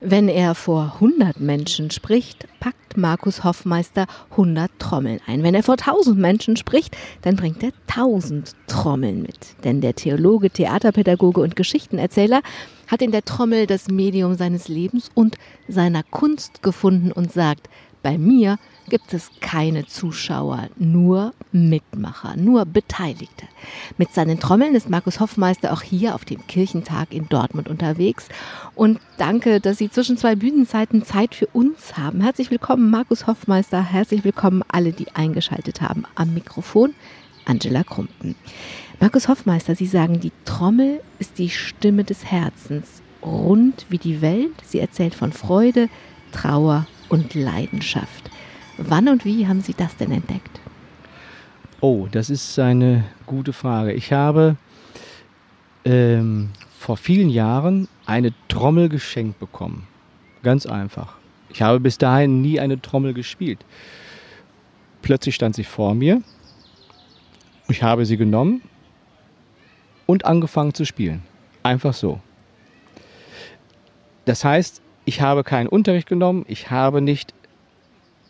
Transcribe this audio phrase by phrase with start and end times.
[0.00, 5.42] Wenn er vor 100 Menschen spricht, packt Markus Hoffmeister 100 Trommeln ein.
[5.42, 9.56] Wenn er vor 1000 Menschen spricht, dann bringt er 1000 Trommeln mit.
[9.64, 12.42] Denn der Theologe, Theaterpädagoge und Geschichtenerzähler
[12.86, 17.68] hat in der Trommel das Medium seines Lebens und seiner Kunst gefunden und sagt,
[18.00, 18.58] bei mir
[18.88, 23.46] gibt es keine Zuschauer, nur Mitmacher, nur Beteiligte.
[23.96, 28.28] Mit seinen Trommeln ist Markus Hoffmeister auch hier auf dem Kirchentag in Dortmund unterwegs.
[28.74, 32.20] Und danke, dass Sie zwischen zwei Bühnenzeiten Zeit für uns haben.
[32.20, 33.82] Herzlich willkommen, Markus Hoffmeister.
[33.82, 36.04] Herzlich willkommen alle, die eingeschaltet haben.
[36.14, 36.94] Am Mikrofon
[37.44, 38.34] Angela Krumpen.
[39.00, 44.52] Markus Hoffmeister, Sie sagen, die Trommel ist die Stimme des Herzens, rund wie die Welt.
[44.64, 45.88] Sie erzählt von Freude,
[46.32, 48.30] Trauer und Leidenschaft.
[48.78, 50.60] Wann und wie haben Sie das denn entdeckt?
[51.80, 53.92] Oh, das ist eine gute Frage.
[53.92, 54.56] Ich habe
[55.84, 59.86] ähm, vor vielen Jahren eine Trommel geschenkt bekommen.
[60.42, 61.16] Ganz einfach.
[61.50, 63.64] Ich habe bis dahin nie eine Trommel gespielt.
[65.02, 66.22] Plötzlich stand sie vor mir.
[67.68, 68.62] Ich habe sie genommen
[70.06, 71.22] und angefangen zu spielen.
[71.62, 72.20] Einfach so.
[74.24, 77.34] Das heißt, ich habe keinen Unterricht genommen, ich habe nicht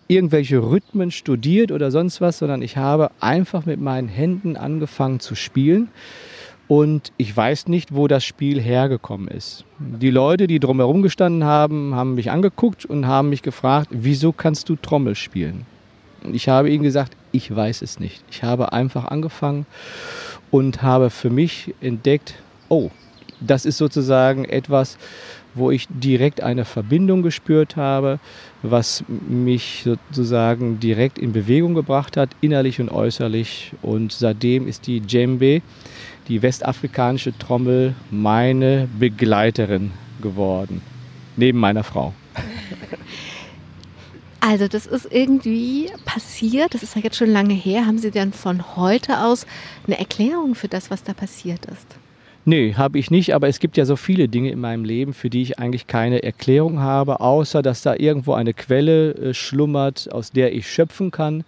[0.08, 5.34] irgendwelche Rhythmen studiert oder sonst was, sondern ich habe einfach mit meinen Händen angefangen zu
[5.34, 5.88] spielen.
[6.66, 9.64] Und ich weiß nicht, wo das Spiel hergekommen ist.
[9.78, 14.68] Die Leute, die drumherum gestanden haben, haben mich angeguckt und haben mich gefragt, wieso kannst
[14.68, 15.64] du Trommel spielen?
[16.24, 18.22] Und ich habe ihnen gesagt, ich weiß es nicht.
[18.30, 19.64] Ich habe einfach angefangen
[20.50, 22.34] und habe für mich entdeckt,
[22.68, 22.90] oh,
[23.40, 24.98] das ist sozusagen etwas,
[25.54, 28.18] wo ich direkt eine Verbindung gespürt habe,
[28.62, 33.72] was mich sozusagen direkt in Bewegung gebracht hat, innerlich und äußerlich.
[33.82, 35.62] Und seitdem ist die Djembe,
[36.28, 40.82] die westafrikanische Trommel, meine Begleiterin geworden,
[41.36, 42.12] neben meiner Frau.
[44.40, 47.86] Also das ist irgendwie passiert, das ist ja jetzt schon lange her.
[47.86, 49.46] Haben Sie denn von heute aus
[49.86, 51.98] eine Erklärung für das, was da passiert ist?
[52.48, 55.28] Nee, habe ich nicht, aber es gibt ja so viele Dinge in meinem Leben, für
[55.28, 60.30] die ich eigentlich keine Erklärung habe, außer dass da irgendwo eine Quelle äh, schlummert, aus
[60.30, 61.44] der ich schöpfen kann.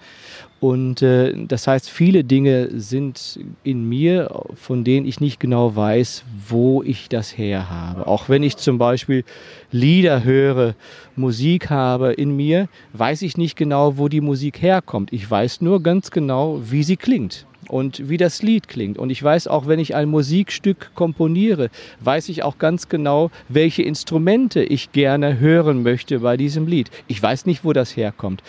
[0.61, 6.22] Und äh, das heißt, viele Dinge sind in mir, von denen ich nicht genau weiß,
[6.49, 8.06] wo ich das her habe.
[8.06, 9.25] Auch wenn ich zum Beispiel
[9.72, 10.75] Lieder höre,
[11.17, 15.15] Musik habe in mir, weiß ich nicht genau, wo die Musik herkommt.
[15.15, 18.98] Ich weiß nur ganz genau, wie sie klingt und wie das Lied klingt.
[18.98, 21.70] Und ich weiß auch, wenn ich ein Musikstück komponiere,
[22.00, 26.91] weiß ich auch ganz genau, welche Instrumente ich gerne hören möchte bei diesem Lied.
[27.06, 28.42] Ich weiß nicht, wo das herkommt.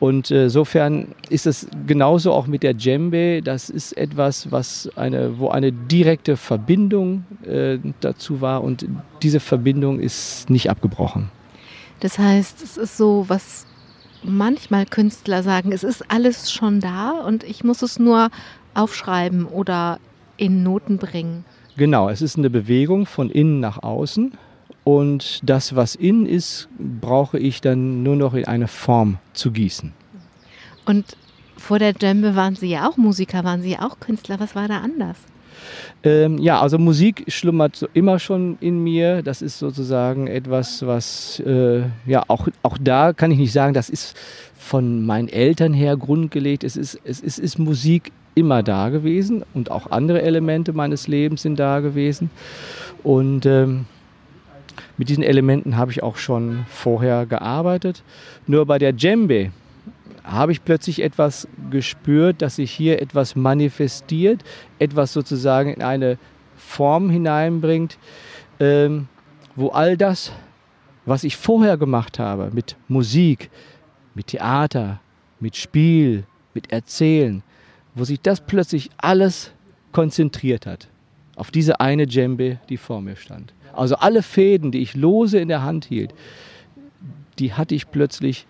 [0.00, 3.42] Und äh, insofern ist es genauso auch mit der Djembe.
[3.42, 8.86] Das ist etwas, was eine, wo eine direkte Verbindung äh, dazu war und
[9.22, 11.30] diese Verbindung ist nicht abgebrochen.
[12.00, 13.66] Das heißt, es ist so, was
[14.22, 18.30] manchmal Künstler sagen, es ist alles schon da und ich muss es nur
[18.74, 19.98] aufschreiben oder
[20.36, 21.44] in Noten bringen.
[21.76, 24.32] Genau, es ist eine Bewegung von innen nach außen
[24.84, 29.92] und das, was innen ist, brauche ich dann nur noch in eine Form zu gießen.
[30.86, 31.16] Und
[31.56, 34.40] vor der Djembe waren Sie ja auch Musiker, waren Sie ja auch Künstler.
[34.40, 35.18] Was war da anders?
[36.02, 39.22] Ähm, ja, also Musik schlummert immer schon in mir.
[39.22, 43.88] Das ist sozusagen etwas, was, äh, ja, auch, auch da kann ich nicht sagen, das
[43.90, 44.16] ist
[44.56, 46.64] von meinen Eltern her grundgelegt.
[46.64, 51.42] Es ist, es ist, ist Musik immer da gewesen und auch andere Elemente meines Lebens
[51.42, 52.30] sind da gewesen.
[53.02, 53.86] Und ähm,
[54.96, 58.02] mit diesen Elementen habe ich auch schon vorher gearbeitet.
[58.46, 59.50] Nur bei der Djembe,
[60.24, 64.44] habe ich plötzlich etwas gespürt, dass sich hier etwas manifestiert,
[64.78, 66.18] etwas sozusagen in eine
[66.56, 67.98] Form hineinbringt,
[68.60, 69.08] ähm,
[69.56, 70.32] wo all das,
[71.06, 73.50] was ich vorher gemacht habe, mit Musik,
[74.14, 75.00] mit Theater,
[75.40, 76.24] mit Spiel,
[76.54, 77.42] mit Erzählen,
[77.94, 79.52] wo sich das plötzlich alles
[79.92, 80.88] konzentriert hat
[81.38, 83.54] auf diese eine Djembe, die vor mir stand.
[83.72, 86.12] Also alle Fäden, die ich lose in der Hand hielt,
[87.38, 88.46] die hatte ich plötzlich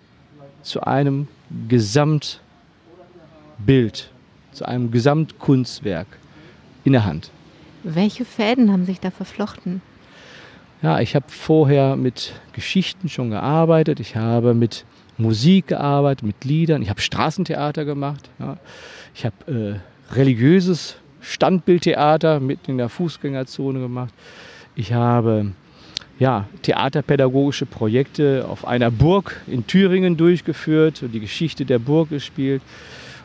[0.68, 1.28] zu einem
[1.68, 2.40] Gesamtbild,
[4.52, 6.06] zu einem Gesamtkunstwerk
[6.84, 7.30] in der Hand.
[7.84, 9.80] Welche Fäden haben sich da verflochten?
[10.82, 13.98] Ja, ich habe vorher mit Geschichten schon gearbeitet.
[13.98, 14.84] Ich habe mit
[15.16, 16.82] Musik gearbeitet, mit Liedern.
[16.82, 18.30] Ich habe Straßentheater gemacht.
[18.38, 18.58] Ja.
[19.14, 19.80] Ich habe
[20.10, 24.14] äh, religiöses Standbildtheater mitten in der Fußgängerzone gemacht.
[24.76, 25.52] Ich habe
[26.18, 32.62] ja, theaterpädagogische Projekte auf einer Burg in Thüringen durchgeführt und die Geschichte der Burg gespielt.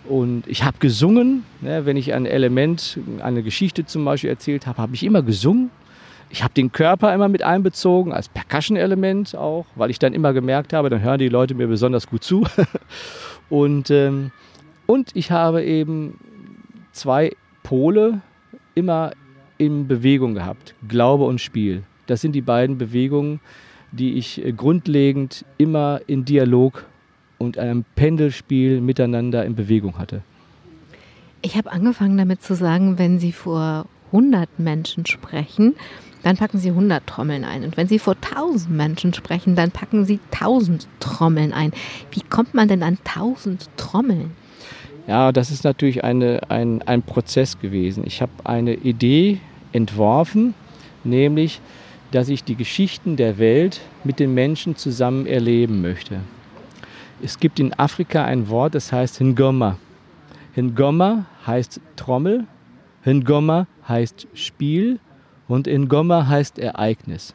[0.06, 4.80] Und ich habe gesungen, ne, wenn ich ein Element, eine Geschichte zum Beispiel erzählt habe,
[4.80, 5.72] habe ich immer gesungen.
[6.30, 10.74] ich habe den Körper immer mit einbezogen, als Percussion-Element auch, weil ich dann immer gemerkt
[10.74, 12.44] habe, dann hören die Leute mir besonders gut zu.
[13.50, 14.32] und, ähm,
[14.86, 16.20] und ich habe eben
[16.92, 17.32] zwei
[17.64, 18.22] Pole
[18.76, 19.12] immer
[19.58, 21.84] in Bewegung gehabt, Glaube und Spiel.
[22.08, 23.40] Das sind die beiden Bewegungen,
[23.92, 26.86] die ich äh, grundlegend immer in Dialog
[27.38, 30.22] und einem Pendelspiel miteinander in Bewegung hatte.
[31.42, 35.76] Ich habe angefangen damit zu sagen, wenn Sie vor 100 Menschen sprechen,
[36.24, 37.64] dann packen Sie 100 Trommeln ein.
[37.64, 41.74] Und wenn Sie vor 1000 Menschen sprechen, dann packen Sie 1000 Trommeln ein.
[42.12, 44.32] Wie kommt man denn an 1000 Trommeln?
[45.06, 48.04] Ja, das ist natürlich eine, ein, ein Prozess gewesen.
[48.06, 49.40] Ich habe eine Idee
[49.74, 50.54] entworfen,
[51.04, 51.60] nämlich,
[52.14, 56.20] dass ich die Geschichten der Welt mit den Menschen zusammen erleben möchte.
[57.24, 59.78] Es gibt in Afrika ein Wort, das heißt Ngoma.
[60.56, 62.46] Ngoma heißt Trommel,
[63.04, 65.00] Ngoma heißt Spiel
[65.48, 67.34] und Ngoma heißt Ereignis.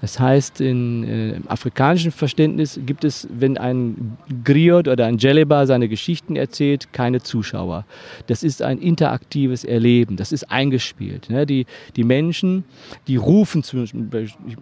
[0.00, 5.66] Das heißt, in, äh, im afrikanischen Verständnis gibt es, wenn ein Griot oder ein Djelleba
[5.66, 7.84] seine Geschichten erzählt, keine Zuschauer.
[8.26, 11.30] Das ist ein interaktives Erleben, das ist eingespielt.
[11.30, 11.46] Ne?
[11.46, 11.66] Die,
[11.96, 12.64] die Menschen,
[13.06, 13.86] die rufen zum,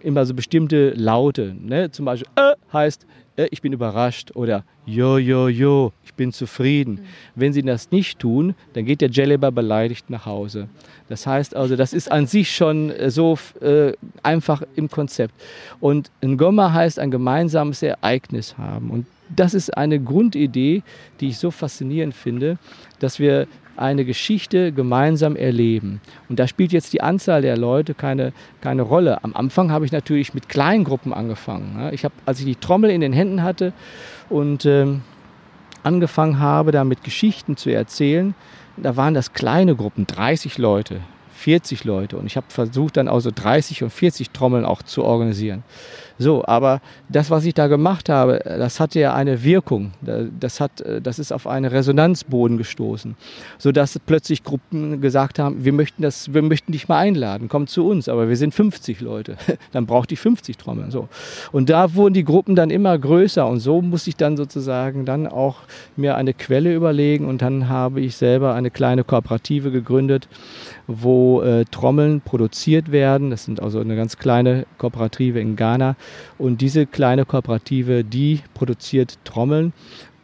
[0.01, 1.55] immer so bestimmte Laute.
[1.59, 1.91] Ne?
[1.91, 3.05] Zum Beispiel äh, heißt,
[3.35, 6.93] ich bin überrascht oder jo, jo, jo, ich bin zufrieden.
[6.93, 7.05] Mhm.
[7.35, 10.67] Wenn sie das nicht tun, dann geht der Jelliber beleidigt nach Hause.
[11.09, 13.93] Das heißt also, das ist an sich schon äh, so äh,
[14.23, 15.33] einfach im Konzept.
[15.79, 18.89] Und ein Gomma heißt ein gemeinsames Ereignis haben.
[18.89, 20.83] Und das ist eine Grundidee,
[21.19, 22.57] die ich so faszinierend finde,
[22.99, 26.01] dass wir eine Geschichte gemeinsam erleben.
[26.29, 28.31] Und da spielt jetzt die Anzahl der Leute keine,
[28.61, 29.23] keine Rolle.
[29.23, 31.89] Am Anfang habe ich natürlich mit kleinen Gruppen angefangen.
[31.91, 33.73] Ich habe, als ich die Trommel in den Händen hatte
[34.29, 35.01] und ähm,
[35.83, 38.33] angefangen habe, damit Geschichten zu erzählen,
[38.77, 41.01] da waren das kleine Gruppen, 30 Leute,
[41.33, 42.17] 40 Leute.
[42.17, 45.63] Und ich habe versucht, dann also 30 und 40 Trommeln auch zu organisieren.
[46.17, 49.91] So, aber das, was ich da gemacht habe, das hatte ja eine Wirkung.
[50.39, 53.15] Das, hat, das ist auf einen Resonanzboden gestoßen,
[53.57, 57.87] sodass plötzlich Gruppen gesagt haben, wir möchten, das, wir möchten dich mal einladen, komm zu
[57.87, 59.35] uns, aber wir sind 50 Leute.
[59.71, 60.91] Dann braucht ich 50 Trommeln.
[60.91, 61.09] So.
[61.51, 65.27] Und da wurden die Gruppen dann immer größer und so muss ich dann sozusagen dann
[65.27, 65.57] auch
[65.95, 70.27] mir eine Quelle überlegen und dann habe ich selber eine kleine Kooperative gegründet,
[70.87, 73.29] wo äh, Trommeln produziert werden.
[73.29, 75.95] Das sind also eine ganz kleine Kooperative in Ghana.
[76.37, 79.73] Und diese kleine Kooperative, die produziert Trommeln.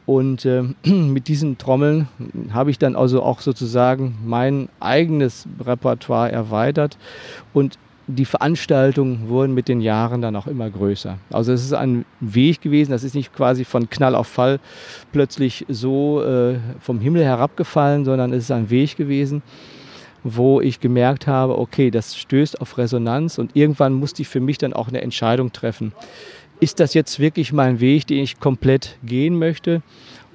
[0.06, 2.08] Und äh, mit diesen Trommeln
[2.52, 6.98] habe ich dann also auch sozusagen mein eigenes Repertoire erweitert.
[7.54, 11.18] Und die Veranstaltungen wurden mit den Jahren dann auch immer größer.
[11.32, 14.60] Also es ist ein Weg gewesen, das ist nicht quasi von Knall auf Fall
[15.12, 19.42] plötzlich so äh, vom Himmel herabgefallen, sondern es ist ein Weg gewesen,
[20.24, 24.58] wo ich gemerkt habe, okay, das stößt auf Resonanz und irgendwann musste ich für mich
[24.58, 25.94] dann auch eine Entscheidung treffen.
[26.60, 29.82] Ist das jetzt wirklich mein Weg, den ich komplett gehen möchte?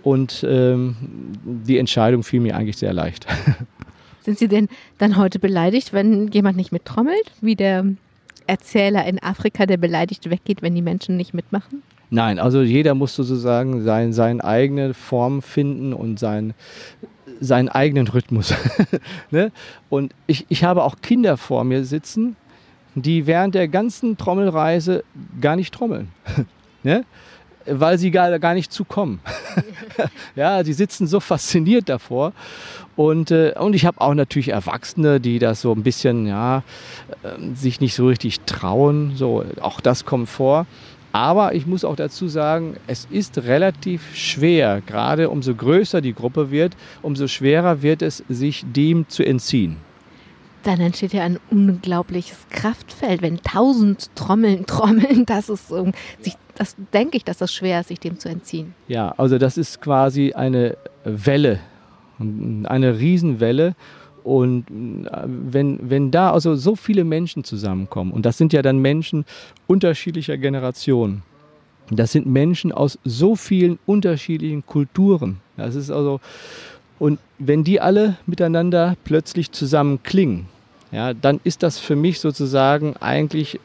[0.02, 0.96] Und ähm,
[1.44, 3.26] die Entscheidung fiel mir eigentlich sehr leicht.
[4.22, 4.68] Sind Sie denn
[4.98, 7.84] dann heute beleidigt, wenn jemand nicht mittrommelt, wie der
[8.48, 11.82] Erzähler in Afrika, der beleidigt weggeht, wenn die Menschen nicht mitmachen?
[12.10, 16.54] Nein, also jeder muss sozusagen sein, seine eigene Form finden und sein,
[17.40, 18.54] seinen eigenen Rhythmus.
[19.30, 19.52] ne?
[19.88, 22.36] Und ich, ich habe auch Kinder vor mir sitzen,
[22.94, 25.04] die während der ganzen Trommelreise
[25.40, 26.08] gar nicht trommeln.
[26.82, 27.04] ne?
[27.66, 29.20] Weil sie gar, gar nicht zukommen.
[30.36, 32.32] ja, die sitzen so fasziniert davor.
[32.94, 36.62] Und, äh, und ich habe auch natürlich Erwachsene, die das so ein bisschen, ja,
[37.22, 39.12] äh, sich nicht so richtig trauen.
[39.16, 40.66] So, auch das kommt vor.
[41.16, 46.50] Aber ich muss auch dazu sagen, es ist relativ schwer, gerade umso größer die Gruppe
[46.50, 49.78] wird, umso schwerer wird es, sich dem zu entziehen.
[50.62, 55.90] Dann entsteht ja ein unglaubliches Kraftfeld, wenn tausend Trommeln trommeln, das ist so,
[56.54, 58.74] das denke ich, dass das schwer ist, sich dem zu entziehen.
[58.86, 61.60] Ja, also das ist quasi eine Welle,
[62.18, 63.74] eine Riesenwelle
[64.26, 64.64] und
[65.06, 69.24] äh, wenn, wenn da also so viele Menschen zusammenkommen, und das sind ja dann Menschen
[69.68, 71.22] unterschiedlicher Generationen,
[71.92, 75.38] das sind Menschen aus so vielen unterschiedlichen Kulturen.
[75.56, 76.20] Das ist also,
[76.98, 80.48] und wenn die alle miteinander plötzlich zusammen klingen,
[80.90, 83.60] ja, dann ist das für mich sozusagen eigentlich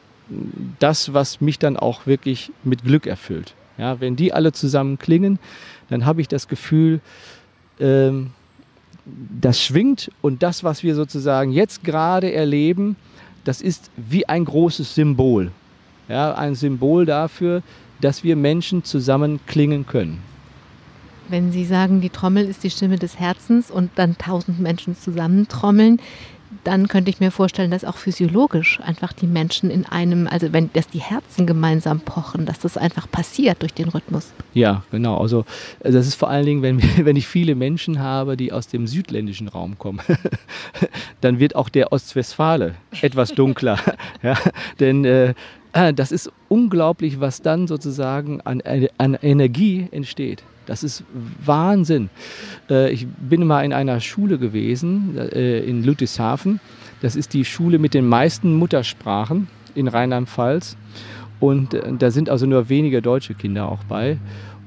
[0.78, 3.54] das, was mich dann auch wirklich mit Glück erfüllt.
[3.78, 5.40] Ja, wenn die alle zusammen klingen,
[5.88, 7.00] dann habe ich das Gefühl,
[7.80, 8.30] ähm,
[9.04, 12.96] das schwingt und das, was wir sozusagen jetzt gerade erleben,
[13.44, 15.50] das ist wie ein großes Symbol.
[16.08, 17.62] Ja, ein Symbol dafür,
[18.00, 20.20] dass wir Menschen zusammen klingen können.
[21.28, 25.48] Wenn Sie sagen, die Trommel ist die Stimme des Herzens und dann tausend Menschen zusammen
[25.48, 26.00] trommeln,
[26.64, 30.72] dann könnte ich mir vorstellen, dass auch physiologisch einfach die Menschen in einem, also wenn
[30.72, 34.32] dass die Herzen gemeinsam pochen, dass das einfach passiert durch den Rhythmus.
[34.54, 35.18] Ja, genau.
[35.18, 35.44] Also
[35.80, 39.48] das ist vor allen Dingen, wenn, wenn ich viele Menschen habe, die aus dem südländischen
[39.48, 40.00] Raum kommen,
[41.20, 43.78] dann wird auch der Ostwestfale etwas dunkler.
[44.22, 44.36] ja,
[44.80, 45.34] denn äh,
[45.94, 48.62] das ist unglaublich, was dann sozusagen an,
[48.98, 50.42] an Energie entsteht.
[50.66, 51.04] Das ist
[51.44, 52.10] Wahnsinn.
[52.70, 56.60] Äh, ich bin mal in einer Schule gewesen, äh, in Ludwigshafen.
[57.00, 60.76] Das ist die Schule mit den meisten Muttersprachen in Rheinland-Pfalz.
[61.40, 64.18] Und da sind also nur wenige deutsche Kinder auch bei.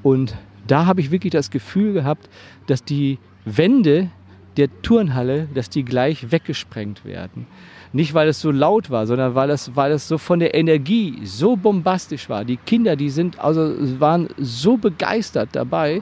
[0.04, 0.36] Und
[0.68, 2.30] da habe ich wirklich das Gefühl gehabt,
[2.68, 4.10] dass die Wände
[4.58, 7.48] der Turnhalle, dass die gleich weggesprengt werden.
[7.94, 11.22] Nicht, weil es so laut war, sondern weil es, weil es so von der Energie
[11.24, 12.44] so bombastisch war.
[12.44, 16.02] Die Kinder, die sind also waren so begeistert dabei.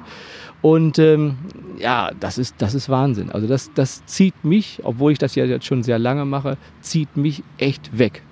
[0.63, 1.35] Und ähm,
[1.77, 3.29] ja, das ist, das ist Wahnsinn.
[3.29, 7.17] Also das, das zieht mich, obwohl ich das ja jetzt schon sehr lange mache, zieht
[7.17, 8.23] mich echt weg.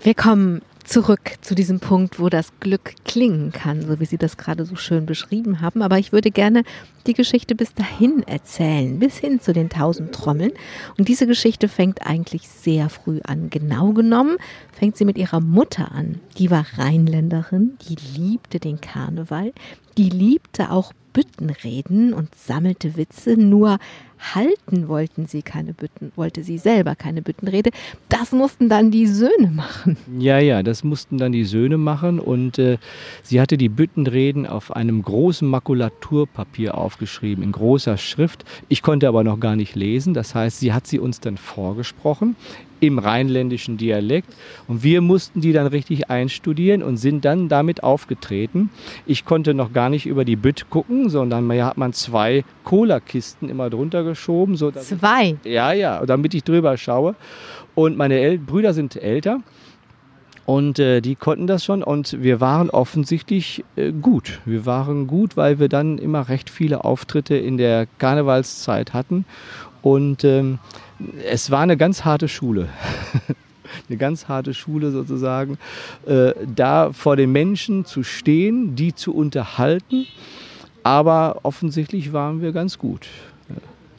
[0.00, 4.36] Wir kommen zurück zu diesem Punkt, wo das Glück klingen kann, so wie Sie das
[4.36, 5.80] gerade so schön beschrieben haben.
[5.80, 6.64] Aber ich würde gerne
[7.06, 10.52] die Geschichte bis dahin erzählen, bis hin zu den tausend Trommeln.
[10.98, 13.48] Und diese Geschichte fängt eigentlich sehr früh an.
[13.48, 14.36] Genau genommen
[14.70, 16.20] fängt sie mit ihrer Mutter an.
[16.36, 19.54] Die war Rheinländerin, die liebte den Karneval,
[19.96, 23.78] die liebte auch Büttenreden und sammelte Witze, nur
[24.34, 27.70] halten wollten sie keine Bütten, wollte sie selber keine Büttenrede.
[28.08, 29.96] Das mussten dann die Söhne machen.
[30.18, 32.78] Ja, ja, das mussten dann die Söhne machen und äh,
[33.22, 38.44] sie hatte die Büttenreden auf einem großen Makulaturpapier aufgeschrieben, in großer Schrift.
[38.68, 42.36] Ich konnte aber noch gar nicht lesen, das heißt, sie hat sie uns dann vorgesprochen
[42.82, 44.34] im rheinländischen Dialekt.
[44.66, 48.70] Und wir mussten die dann richtig einstudieren und sind dann damit aufgetreten.
[49.06, 53.48] Ich konnte noch gar nicht über die Bütt gucken, sondern da hat man zwei Cola-Kisten
[53.48, 54.56] immer drunter geschoben.
[54.56, 55.36] So zwei?
[55.44, 57.14] Ich, ja, ja, damit ich drüber schaue.
[57.76, 59.40] Und meine El Brüder sind älter.
[60.44, 64.40] Und äh, die konnten das schon und wir waren offensichtlich äh, gut.
[64.44, 69.24] Wir waren gut, weil wir dann immer recht viele Auftritte in der Karnevalszeit hatten.
[69.82, 70.58] Und ähm,
[71.28, 72.68] es war eine ganz harte Schule.
[73.88, 75.58] eine ganz harte Schule sozusagen,
[76.06, 80.06] äh, da vor den Menschen zu stehen, die zu unterhalten.
[80.82, 83.06] Aber offensichtlich waren wir ganz gut.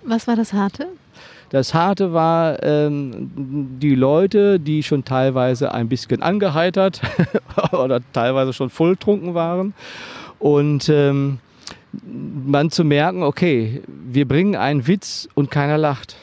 [0.04, 0.88] Was war das Harte?
[1.50, 3.30] Das Harte war ähm,
[3.80, 7.02] die Leute, die schon teilweise ein bisschen angeheitert
[7.72, 9.74] oder teilweise schon volltrunken waren.
[10.40, 11.38] Und ähm,
[11.94, 16.16] man zu merken, okay, wir bringen einen Witz und keiner lacht.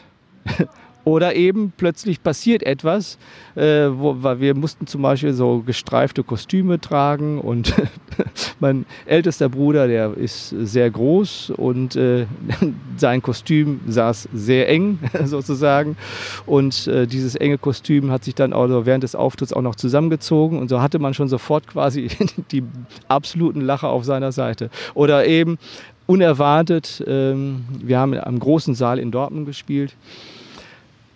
[1.05, 3.17] Oder eben plötzlich passiert etwas,
[3.55, 7.75] äh, wo, weil wir mussten zum Beispiel so gestreifte Kostüme tragen und
[8.61, 12.27] mein ältester Bruder, der ist sehr groß und äh,
[12.99, 15.97] sein Kostüm saß sehr eng sozusagen
[16.45, 20.59] und äh, dieses enge Kostüm hat sich dann auch während des Auftritts auch noch zusammengezogen
[20.59, 22.09] und so hatte man schon sofort quasi
[22.53, 22.63] die
[23.09, 24.69] absoluten Lacher auf seiner Seite.
[24.93, 25.59] Oder eben
[26.07, 29.97] unerwartet, ähm, wir haben am großen Saal in Dortmund gespielt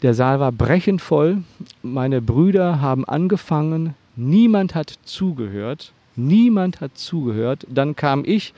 [0.05, 1.39] der Saal war brechend voll.
[1.83, 3.95] Meine Brüder haben angefangen.
[4.17, 5.93] Niemand hat zugehört.
[6.15, 7.67] Niemand hat zugehört.
[7.71, 8.53] Dann kam ich,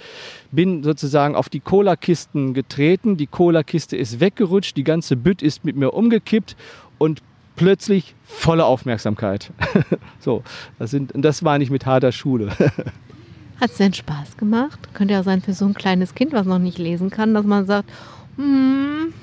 [0.50, 3.16] bin sozusagen auf die Cola-Kisten getreten.
[3.16, 4.76] Die Cola-Kiste ist weggerutscht.
[4.76, 6.56] Die ganze Bütt ist mit mir umgekippt
[6.98, 7.22] und
[7.54, 9.52] plötzlich volle Aufmerksamkeit.
[10.18, 10.42] so,
[10.80, 12.50] das, sind, das war nicht mit harter Schule.
[13.60, 14.80] Hat es denn Spaß gemacht?
[14.94, 17.66] Könnte ja sein für so ein kleines Kind, was noch nicht lesen kann, dass man
[17.66, 17.88] sagt,
[18.34, 19.14] hm.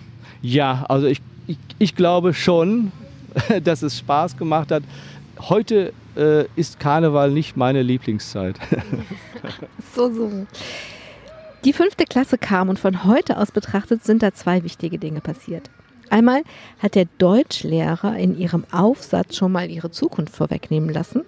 [0.41, 2.91] Ja, also ich ich, ich glaube schon,
[3.63, 4.83] dass es Spaß gemacht hat.
[5.39, 8.57] Heute äh, ist Karneval nicht meine Lieblingszeit.
[9.95, 10.45] so, so.
[11.65, 15.69] Die fünfte Klasse kam und von heute aus betrachtet sind da zwei wichtige Dinge passiert.
[16.09, 16.43] Einmal
[16.79, 21.21] hat der Deutschlehrer in ihrem Aufsatz schon mal ihre Zukunft vorwegnehmen lassen.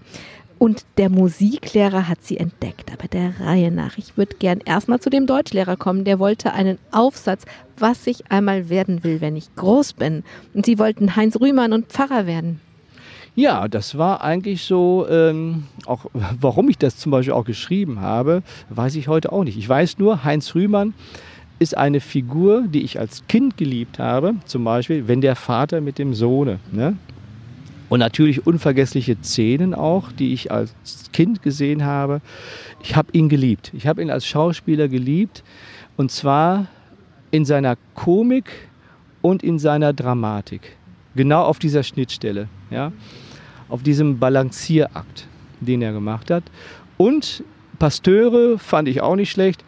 [0.57, 3.97] Und der Musiklehrer hat sie entdeckt, aber der Reihe nach.
[3.97, 6.05] Ich würde gern erstmal zu dem Deutschlehrer kommen.
[6.05, 7.43] Der wollte einen Aufsatz,
[7.77, 10.23] was ich einmal werden will, wenn ich groß bin.
[10.53, 12.61] Und sie wollten Heinz Rühmann und Pfarrer werden.
[13.35, 16.05] Ja, das war eigentlich so, ähm, auch
[16.39, 19.57] warum ich das zum Beispiel auch geschrieben habe, weiß ich heute auch nicht.
[19.57, 20.93] Ich weiß nur, Heinz Rühmann
[21.59, 24.35] ist eine Figur, die ich als Kind geliebt habe.
[24.45, 26.59] Zum Beispiel, wenn der Vater mit dem Sohne.
[26.71, 26.97] Ne?
[27.87, 30.73] Und natürlich unvergessliche Szenen auch, die ich als
[31.13, 32.21] Kind gesehen habe.
[32.81, 33.71] Ich habe ihn geliebt.
[33.75, 35.43] Ich habe ihn als Schauspieler geliebt.
[35.97, 36.67] Und zwar
[37.31, 38.45] in seiner Komik
[39.21, 40.75] und in seiner Dramatik.
[41.15, 42.47] Genau auf dieser Schnittstelle.
[42.69, 42.91] Ja?
[43.69, 45.27] Auf diesem Balancierakt,
[45.59, 46.43] den er gemacht hat.
[46.97, 47.43] Und
[47.79, 49.63] Pasteure fand ich auch nicht schlecht,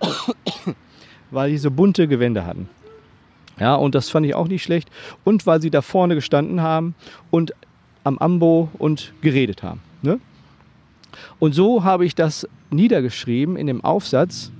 [1.30, 2.68] weil die so bunte Gewände hatten.
[3.58, 4.90] Ja, und das fand ich auch nicht schlecht.
[5.24, 6.94] Und weil sie da vorne gestanden haben
[7.30, 7.52] und
[8.02, 9.80] am Ambo und geredet haben.
[10.02, 10.20] Ne?
[11.38, 14.50] Und so habe ich das niedergeschrieben in dem Aufsatz.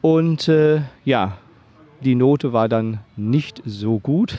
[0.00, 1.36] Und äh, ja,
[2.02, 4.38] die Note war dann nicht so gut.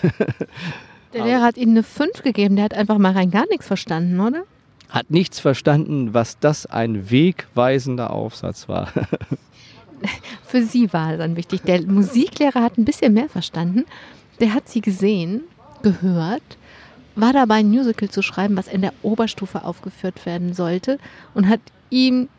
[1.14, 4.20] Der Lehrer hat Ihnen eine 5 gegeben, der hat einfach mal rein gar nichts verstanden,
[4.20, 4.44] oder?
[4.90, 8.92] Hat nichts verstanden, was das ein wegweisender Aufsatz war.
[10.46, 11.62] Für Sie war dann wichtig.
[11.64, 13.86] Der Musiklehrer hat ein bisschen mehr verstanden.
[14.40, 15.42] Der hat Sie gesehen,
[15.82, 16.42] gehört,
[17.16, 20.98] war dabei, ein Musical zu schreiben, was in der Oberstufe aufgeführt werden sollte
[21.34, 22.30] und hat ihm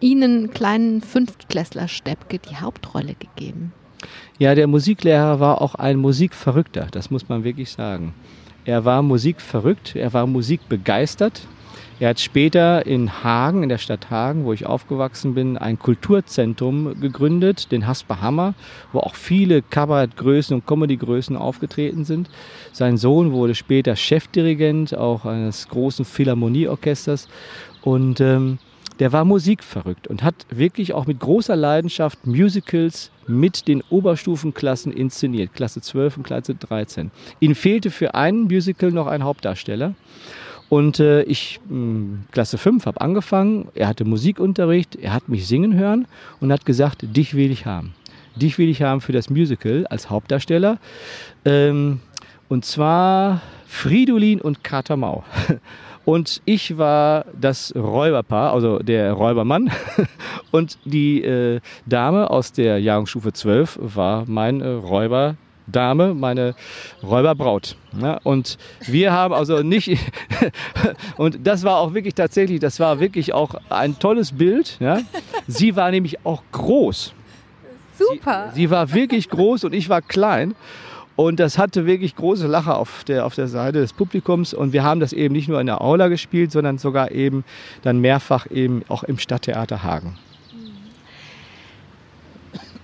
[0.00, 3.72] Ihnen einen kleinen Fünftklässler Steppke die Hauptrolle gegeben.
[4.38, 8.14] Ja, der Musiklehrer war auch ein Musikverrückter, das muss man wirklich sagen.
[8.64, 11.42] Er war musikverrückt, er war musikbegeistert.
[12.02, 17.00] Er hat später in Hagen, in der Stadt Hagen, wo ich aufgewachsen bin, ein Kulturzentrum
[17.00, 18.54] gegründet, den Hasper Hammer,
[18.92, 22.28] wo auch viele Kabarettgrößen und Comedygrößen aufgetreten sind.
[22.72, 27.28] Sein Sohn wurde später Chefdirigent auch eines großen Philharmonieorchesters
[27.82, 28.58] und ähm,
[28.98, 35.54] der war musikverrückt und hat wirklich auch mit großer Leidenschaft Musicals mit den Oberstufenklassen inszeniert,
[35.54, 37.12] Klasse 12 und Klasse 13.
[37.38, 39.94] Ihm fehlte für ein Musical noch ein Hauptdarsteller.
[40.68, 43.68] Und äh, ich, mh, hm, Klasse 5, habe angefangen.
[43.74, 46.06] Er hatte Musikunterricht, er hat mich singen hören
[46.40, 47.94] und hat gesagt, dich will ich haben.
[48.36, 50.78] Dich will ich haben für das Musical als Hauptdarsteller.
[51.44, 52.00] Ähm,
[52.48, 55.24] und zwar Fridolin und Katamau.
[56.04, 59.70] Und ich war das Räuberpaar, also der Räubermann.
[60.50, 64.66] Und die äh, Dame aus der Jahrgangsstufe 12 war mein äh,
[65.66, 66.54] Räuberdame, meine
[67.02, 67.76] Räuberbraut.
[68.00, 69.98] Ja, und wir haben also nicht,
[71.16, 74.76] und das war auch wirklich tatsächlich, das war wirklich auch ein tolles Bild.
[74.80, 75.00] Ja.
[75.46, 77.12] Sie war nämlich auch groß.
[77.98, 78.50] Super.
[78.54, 80.54] Sie, sie war wirklich groß und ich war klein.
[81.14, 84.54] Und das hatte wirklich große Lacher auf der, auf der Seite des Publikums.
[84.54, 87.44] Und wir haben das eben nicht nur in der Aula gespielt, sondern sogar eben
[87.82, 90.16] dann mehrfach eben auch im Stadttheater Hagen.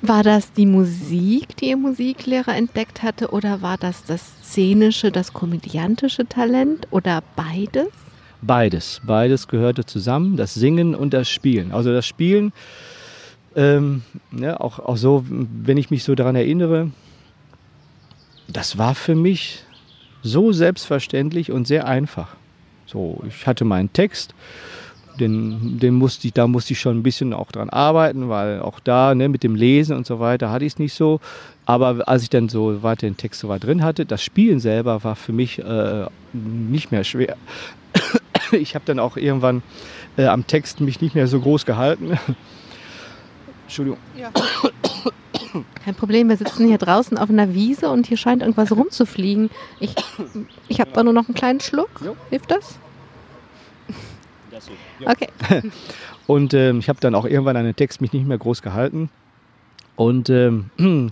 [0.00, 5.32] War das die Musik, die Ihr Musiklehrer entdeckt hatte, oder war das das szenische, das
[5.32, 7.88] komödiantische Talent oder beides?
[8.40, 9.00] Beides.
[9.04, 11.72] Beides gehörte zusammen, das Singen und das Spielen.
[11.72, 12.52] Also das Spielen,
[13.56, 16.92] ähm, ja, auch, auch so, wenn ich mich so daran erinnere,
[18.46, 19.64] das war für mich
[20.22, 22.36] so selbstverständlich und sehr einfach.
[22.86, 24.34] So, ich hatte meinen Text,
[25.18, 28.80] den, den musste ich, da musste ich schon ein bisschen auch dran arbeiten, weil auch
[28.80, 31.20] da ne, mit dem Lesen und so weiter hatte ich es nicht so.
[31.66, 35.04] Aber als ich dann so weiter den Text so weit drin hatte, das Spielen selber
[35.04, 37.36] war für mich äh, nicht mehr schwer.
[38.50, 39.62] Ich habe dann auch irgendwann
[40.16, 42.18] äh, am Text mich nicht mehr so groß gehalten.
[43.66, 43.98] Entschuldigung.
[44.16, 44.30] Ja.
[45.84, 49.50] Kein Problem, wir sitzen hier draußen auf einer Wiese und hier scheint irgendwas rumzufliegen.
[49.80, 49.94] Ich,
[50.68, 51.90] ich habe da nur noch einen kleinen Schluck.
[52.30, 52.78] Hilft das?
[55.04, 55.28] Okay.
[56.26, 59.10] Und ähm, ich habe dann auch irgendwann an den Text mich nicht mehr groß gehalten.
[59.96, 60.70] Und ähm,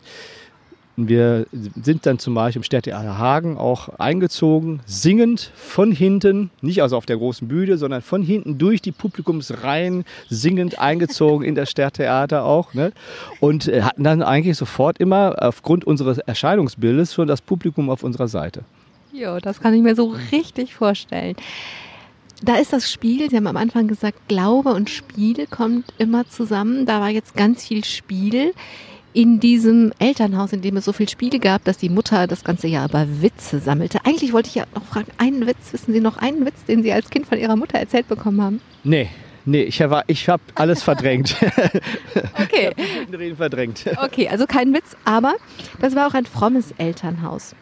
[0.96, 6.96] wir sind dann zum Beispiel im Städtetheater Hagen auch eingezogen, singend von hinten, nicht also
[6.96, 12.44] auf der großen Bühne, sondern von hinten durch die Publikumsreihen singend eingezogen in das Stadttheater
[12.44, 12.72] auch.
[12.75, 12.92] Ne?
[13.40, 18.29] Und äh, hatten dann eigentlich sofort immer aufgrund unseres Erscheinungsbildes schon das Publikum auf unserer
[18.29, 18.64] Seite.
[19.12, 21.37] Jo, das kann ich mir so richtig vorstellen.
[22.42, 26.85] Da ist das Spiel, Sie haben am Anfang gesagt, Glaube und Spiel kommt immer zusammen.
[26.87, 28.53] Da war jetzt ganz viel Spiel
[29.14, 32.68] in diesem Elternhaus, in dem es so viel Spiele gab, dass die Mutter das ganze
[32.68, 34.01] Jahr über Witze sammelte.
[34.05, 36.92] Eigentlich wollte ich ja noch fragen, einen Witz, wissen Sie noch einen Witz, den Sie
[36.92, 38.61] als Kind von Ihrer Mutter erzählt bekommen haben?
[38.85, 39.09] Nee,
[39.49, 41.37] Nee, ich habe ich hab alles verdrängt.
[42.42, 42.72] Okay.
[42.77, 43.85] ich Reden verdrängt.
[44.03, 45.35] Okay, also kein Witz, aber
[45.81, 47.55] das war auch ein frommes Elternhaus.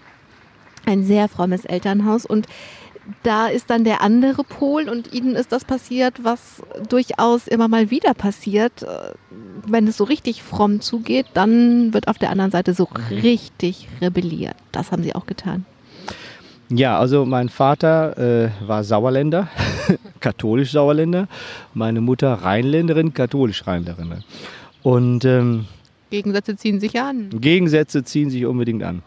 [0.87, 2.46] Ein sehr frommes Elternhaus und
[3.22, 7.90] da ist dann der andere Pol und ihnen ist das passiert, was durchaus immer mal
[7.90, 8.82] wieder passiert.
[8.82, 9.12] Äh,
[9.66, 14.56] wenn es so richtig fromm zugeht, dann wird auf der anderen Seite so richtig rebelliert.
[14.72, 15.64] Das haben sie auch getan.
[16.70, 19.48] Ja, also mein Vater äh, war Sauerländer,
[20.20, 21.28] katholisch Sauerländer,
[21.74, 24.24] meine Mutter Rheinländerin, katholisch Rheinländerin.
[24.82, 25.66] Und ähm,
[26.10, 27.28] Gegensätze ziehen sich an.
[27.30, 29.02] Gegensätze ziehen sich unbedingt an.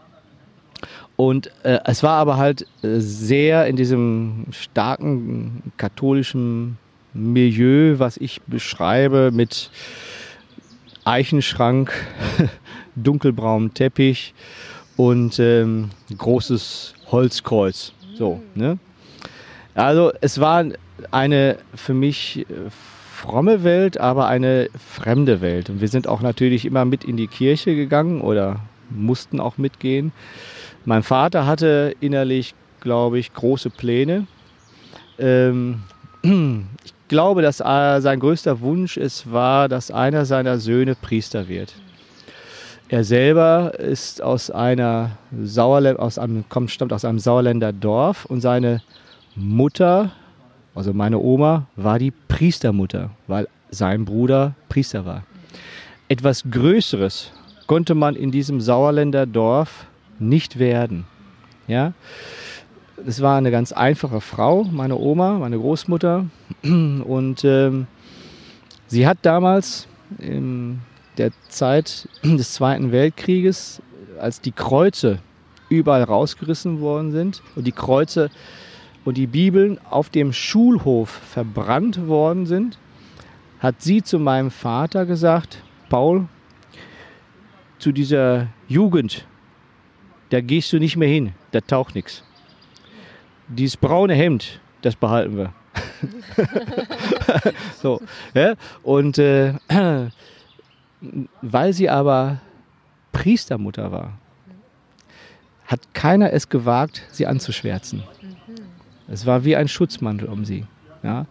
[1.18, 6.78] Und äh, es war aber halt äh, sehr in diesem starken katholischen
[7.12, 9.72] Milieu, was ich beschreibe, mit
[11.04, 11.92] Eichenschrank,
[12.94, 14.32] dunkelbraunem Teppich
[14.96, 17.92] und ähm, großes Holzkreuz.
[18.14, 18.78] So, ne?
[19.74, 20.66] Also es war
[21.10, 22.70] eine für mich äh,
[23.12, 25.68] fromme Welt, aber eine fremde Welt.
[25.68, 30.12] Und wir sind auch natürlich immer mit in die Kirche gegangen oder mussten auch mitgehen.
[30.88, 34.26] Mein Vater hatte innerlich, glaube ich, große Pläne.
[35.18, 35.82] Ähm,
[36.22, 41.74] ich glaube, dass äh, sein größter Wunsch es war, dass einer seiner Söhne Priester wird.
[42.88, 45.10] Er selber ist aus einer
[45.42, 48.80] Sauerländ aus einem, kommt, stammt aus einem Sauerländer Dorf und seine
[49.34, 50.12] Mutter,
[50.74, 55.24] also meine Oma, war die Priestermutter, weil sein Bruder Priester war.
[56.08, 57.30] Etwas Größeres
[57.66, 59.87] konnte man in diesem Sauerländer Dorf
[60.20, 61.04] nicht werden.
[61.66, 61.92] Ja?
[63.06, 66.26] Es war eine ganz einfache Frau, meine Oma, meine Großmutter.
[66.62, 67.86] Und ähm,
[68.86, 69.86] sie hat damals
[70.18, 70.80] in
[71.16, 73.82] der Zeit des Zweiten Weltkrieges,
[74.18, 75.18] als die Kreuze
[75.68, 78.30] überall rausgerissen worden sind und die Kreuze
[79.04, 82.78] und die Bibeln auf dem Schulhof verbrannt worden sind,
[83.60, 86.26] hat sie zu meinem Vater gesagt, Paul,
[87.78, 89.26] zu dieser Jugend,
[90.30, 92.22] da gehst du nicht mehr hin, da taucht nichts.
[93.48, 95.52] Dieses braune Hemd, das behalten wir.
[97.80, 98.00] so,
[98.34, 98.54] ja?
[98.82, 99.54] Und äh,
[101.42, 102.40] weil sie aber
[103.12, 104.18] Priestermutter war,
[105.66, 108.02] hat keiner es gewagt, sie anzuschwärzen.
[109.06, 110.66] Es war wie ein Schutzmantel um sie.
[111.02, 111.26] Ja?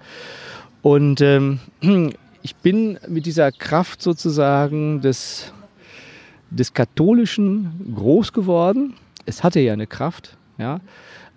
[0.81, 1.59] Und ähm,
[2.41, 5.53] ich bin mit dieser Kraft sozusagen des,
[6.49, 8.93] des Katholischen groß geworden.
[9.25, 10.37] Es hatte ja eine Kraft.
[10.57, 10.79] Ja?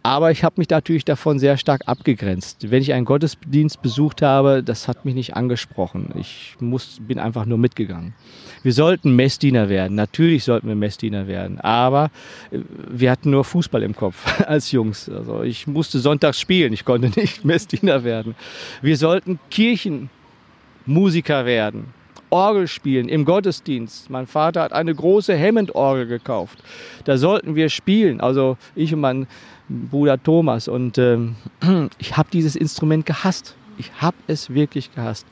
[0.03, 2.71] Aber ich habe mich natürlich davon sehr stark abgegrenzt.
[2.71, 6.15] Wenn ich einen Gottesdienst besucht habe, das hat mich nicht angesprochen.
[6.19, 8.15] Ich muss, bin einfach nur mitgegangen.
[8.63, 9.97] Wir sollten Messdiener werden.
[9.97, 11.61] Natürlich sollten wir Messdiener werden.
[11.61, 12.11] Aber
[12.51, 15.07] äh, wir hatten nur Fußball im Kopf als Jungs.
[15.11, 16.73] Also ich musste sonntags spielen.
[16.73, 18.35] Ich konnte nicht Messdiener werden.
[18.81, 22.00] Wir sollten Kirchenmusiker werden.
[22.31, 24.11] Orgel spielen im Gottesdienst.
[24.11, 26.63] Mein Vater hat eine große Hammond-Orgel gekauft.
[27.05, 28.21] Da sollten wir spielen.
[28.21, 29.27] Also ich und mein
[29.69, 30.69] Bruder Thomas.
[30.69, 31.37] Und ähm,
[31.99, 33.55] ich habe dieses Instrument gehasst.
[33.79, 35.27] Ich habe es wirklich gehasst.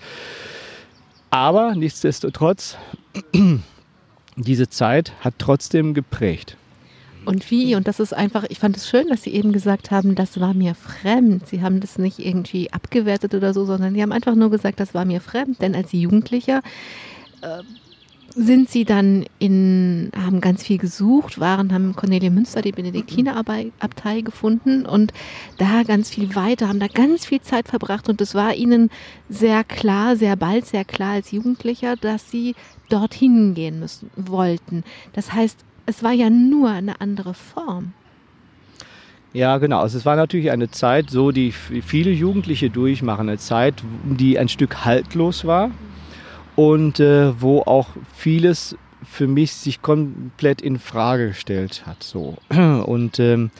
[1.30, 2.76] Aber nichtsdestotrotz,
[4.36, 6.56] diese Zeit hat trotzdem geprägt.
[7.24, 7.74] Und wie?
[7.74, 10.54] Und das ist einfach, ich fand es schön, dass Sie eben gesagt haben, das war
[10.54, 11.46] mir fremd.
[11.46, 14.94] Sie haben das nicht irgendwie abgewertet oder so, sondern Sie haben einfach nur gesagt, das
[14.94, 15.60] war mir fremd.
[15.60, 16.62] Denn als Jugendlicher
[17.42, 17.62] äh,
[18.34, 24.86] sind sie dann in, haben ganz viel gesucht, waren, haben Cornelia Münster, die Benediktinerabtei gefunden
[24.86, 25.12] und
[25.56, 28.90] da ganz viel weiter, haben da ganz viel Zeit verbracht und es war ihnen
[29.28, 32.54] sehr klar, sehr bald sehr klar als Jugendlicher, dass sie
[32.88, 34.84] dorthin gehen müssen, wollten.
[35.14, 37.92] Das heißt, es war ja nur eine andere Form.
[39.32, 39.80] Ja, genau.
[39.80, 44.48] Also es war natürlich eine Zeit, so die viele Jugendliche durchmachen, eine Zeit, die ein
[44.48, 45.70] Stück haltlos war
[46.56, 52.02] und äh, wo auch vieles für mich sich komplett in Frage gestellt hat.
[52.02, 52.36] So.
[52.50, 53.50] Und ähm,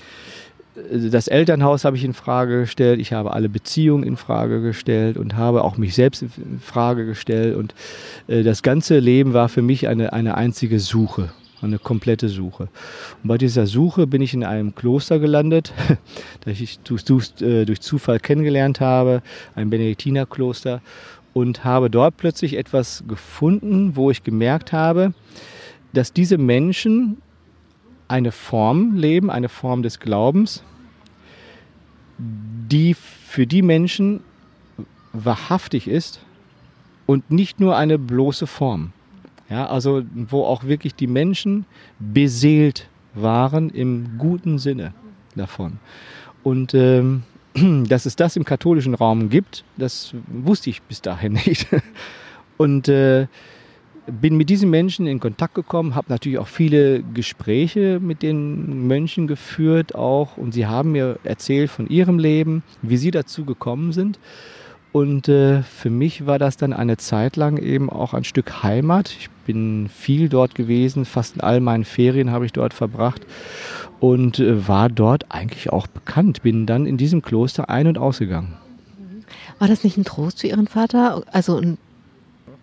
[0.93, 5.37] das Elternhaus habe ich in Frage gestellt, ich habe alle Beziehungen in Frage gestellt und
[5.37, 7.57] habe auch mich selbst in Frage gestellt.
[7.57, 7.75] Und
[8.27, 11.31] äh, das ganze Leben war für mich eine, eine einzige Suche,
[11.63, 12.69] eine komplette Suche.
[13.23, 15.73] Und bei dieser Suche bin ich in einem Kloster gelandet,
[16.45, 16.79] das ich
[17.41, 19.23] äh, durch Zufall kennengelernt habe,
[19.55, 20.81] ein Benediktinerkloster
[21.33, 25.13] und habe dort plötzlich etwas gefunden, wo ich gemerkt habe,
[25.93, 27.19] dass diese Menschen
[28.09, 30.63] eine Form leben, eine Form des Glaubens,
[32.19, 34.21] die für die Menschen
[35.13, 36.21] wahrhaftig ist
[37.07, 38.93] und nicht nur eine bloße Form.
[39.51, 41.65] Ja, also wo auch wirklich die Menschen
[41.99, 44.93] beseelt waren im guten Sinne
[45.35, 45.79] davon.
[46.43, 47.23] Und ähm,
[47.89, 51.67] dass es das im katholischen Raum gibt, das wusste ich bis dahin nicht.
[52.57, 53.27] Und äh,
[54.09, 59.27] bin mit diesen Menschen in Kontakt gekommen, habe natürlich auch viele Gespräche mit den Mönchen
[59.27, 64.19] geführt auch und sie haben mir erzählt von ihrem Leben, wie sie dazu gekommen sind.
[64.93, 69.11] Und äh, für mich war das dann eine Zeit lang eben auch ein Stück Heimat.
[69.11, 73.27] Ich bin viel dort gewesen, fast in all meinen Ferien habe ich dort verbracht
[74.01, 76.43] und äh, war dort eigentlich auch bekannt.
[76.43, 78.55] Bin dann in diesem Kloster ein- und ausgegangen.
[79.59, 81.23] War das nicht ein Trost für Ihren Vater?
[81.33, 81.79] Also ein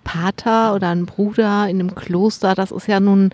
[0.04, 3.32] Pater oder ein Bruder in einem Kloster, das ist ja nun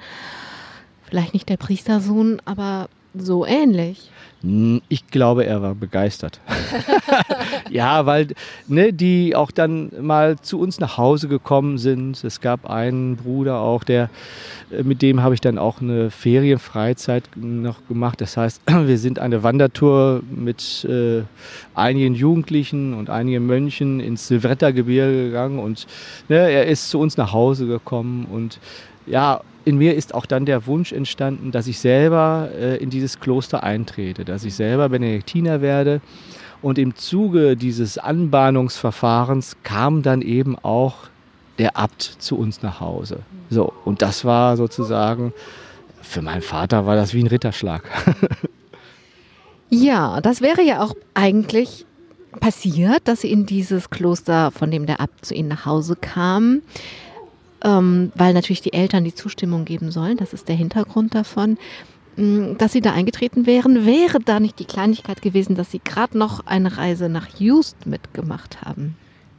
[1.03, 4.09] vielleicht nicht der Priestersohn, aber so ähnlich.
[4.43, 6.39] Hm, ich glaube, er war begeistert.
[7.69, 8.29] ja, weil
[8.67, 12.23] ne, die auch dann mal zu uns nach Hause gekommen sind.
[12.23, 14.09] Es gab einen Bruder auch, der
[14.71, 18.19] äh, mit dem habe ich dann auch eine Ferienfreizeit noch gemacht.
[18.19, 21.21] Das heißt, wir sind eine Wandertour mit äh,
[21.75, 25.85] einigen Jugendlichen und einigen Mönchen ins Silvrettergebirge gegangen und
[26.29, 28.59] ne, er ist zu uns nach Hause gekommen und
[29.05, 33.19] ja, in mir ist auch dann der Wunsch entstanden, dass ich selber äh, in dieses
[33.19, 36.01] Kloster eintrete, dass ich selber Benediktiner werde.
[36.61, 41.09] Und im Zuge dieses Anbahnungsverfahrens kam dann eben auch
[41.57, 43.19] der Abt zu uns nach Hause.
[43.49, 45.33] So, und das war sozusagen,
[46.01, 47.83] für meinen Vater war das wie ein Ritterschlag.
[49.69, 51.85] ja, das wäre ja auch eigentlich
[52.39, 56.61] passiert, dass Sie in dieses Kloster, von dem der Abt zu Ihnen nach Hause kam,
[57.63, 61.57] ähm, weil natürlich die Eltern die Zustimmung geben sollen, das ist der Hintergrund davon,
[62.17, 63.85] mm, dass Sie da eingetreten wären.
[63.85, 68.61] Wäre da nicht die Kleinigkeit gewesen, dass Sie gerade noch eine Reise nach Just mitgemacht
[68.61, 68.95] haben?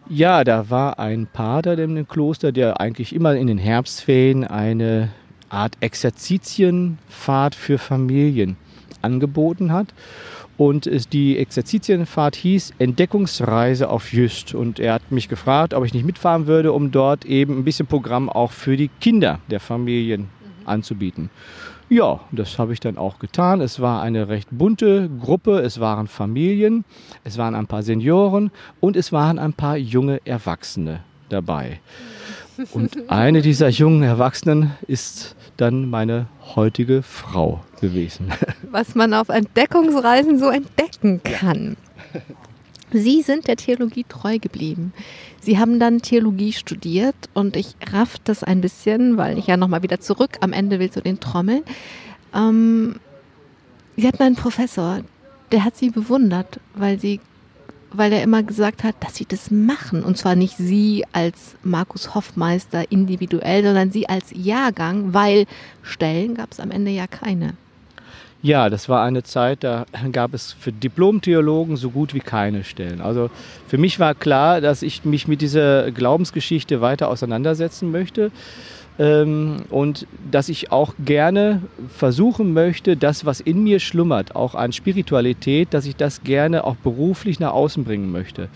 [0.09, 5.11] Ja, da war ein Pater in dem Kloster, der eigentlich immer in den Herbstferien eine
[5.49, 8.57] Art Exerzitienfahrt für Familien
[9.01, 9.89] angeboten hat.
[10.57, 14.55] Und die Exerzitienfahrt hieß Entdeckungsreise auf Jüst.
[14.55, 17.87] Und er hat mich gefragt, ob ich nicht mitfahren würde, um dort eben ein bisschen
[17.87, 20.29] Programm auch für die Kinder der Familien
[20.65, 21.31] anzubieten.
[21.89, 23.61] Ja, das habe ich dann auch getan.
[23.61, 25.59] Es war eine recht bunte Gruppe.
[25.61, 26.85] Es waren Familien,
[27.25, 31.81] es waren ein paar Senioren und es waren ein paar junge Erwachsene dabei.
[32.73, 38.33] Und eine dieser jungen Erwachsenen ist dann meine heutige Frau gewesen.
[38.71, 41.77] Was man auf Entdeckungsreisen so entdecken kann.
[42.93, 44.93] Sie sind der Theologie treu geblieben.
[45.41, 49.83] Sie haben dann Theologie studiert und ich raff das ein bisschen, weil ich ja nochmal
[49.83, 51.63] wieder zurück am Ende will zu den Trommeln.
[52.35, 52.97] Ähm,
[53.97, 55.01] Sie hatten einen Professor,
[55.53, 57.21] der hat Sie bewundert, weil Sie
[57.95, 60.03] weil er immer gesagt hat, dass sie das machen.
[60.03, 65.47] Und zwar nicht sie als Markus Hoffmeister individuell, sondern sie als Jahrgang, weil
[65.83, 67.55] Stellen gab es am Ende ja keine.
[68.45, 73.01] Ja, das war eine Zeit, da gab es für Diplom-Theologen so gut wie keine Stellen.
[73.01, 73.31] Also
[73.69, 78.33] für mich war klar, dass ich mich mit dieser Glaubensgeschichte weiter auseinandersetzen möchte
[79.03, 84.71] ähm, und dass ich auch gerne versuchen möchte, das, was in mir schlummert, auch an
[84.73, 88.49] Spiritualität, dass ich das gerne auch beruflich nach außen bringen möchte.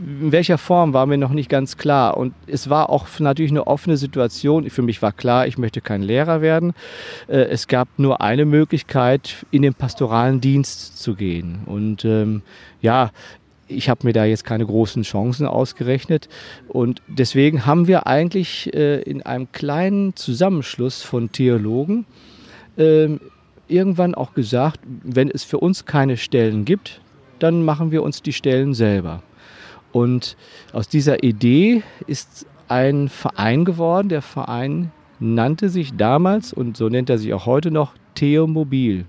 [0.00, 2.16] In welcher Form war mir noch nicht ganz klar.
[2.16, 4.68] Und es war auch natürlich eine offene Situation.
[4.68, 6.72] Für mich war klar, ich möchte kein Lehrer werden.
[7.28, 11.60] Äh, es gab nur eine Möglichkeit, in den pastoralen Dienst zu gehen.
[11.66, 12.42] Und ähm,
[12.80, 13.12] ja,
[13.68, 16.28] ich habe mir da jetzt keine großen Chancen ausgerechnet.
[16.68, 22.06] Und deswegen haben wir eigentlich äh, in einem kleinen Zusammenschluss von Theologen
[22.76, 23.08] äh,
[23.68, 27.00] irgendwann auch gesagt, wenn es für uns keine Stellen gibt,
[27.38, 29.22] dann machen wir uns die Stellen selber.
[29.92, 30.36] Und
[30.72, 34.08] aus dieser Idee ist ein Verein geworden.
[34.08, 39.06] Der Verein nannte sich damals und so nennt er sich auch heute noch Theomobil.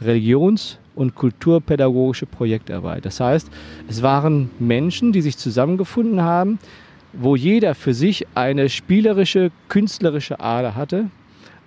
[0.00, 3.04] Religions- und kulturpädagogische Projektarbeit.
[3.04, 3.48] Das heißt,
[3.88, 6.58] es waren Menschen, die sich zusammengefunden haben,
[7.12, 11.10] wo jeder für sich eine spielerische, künstlerische Ader hatte,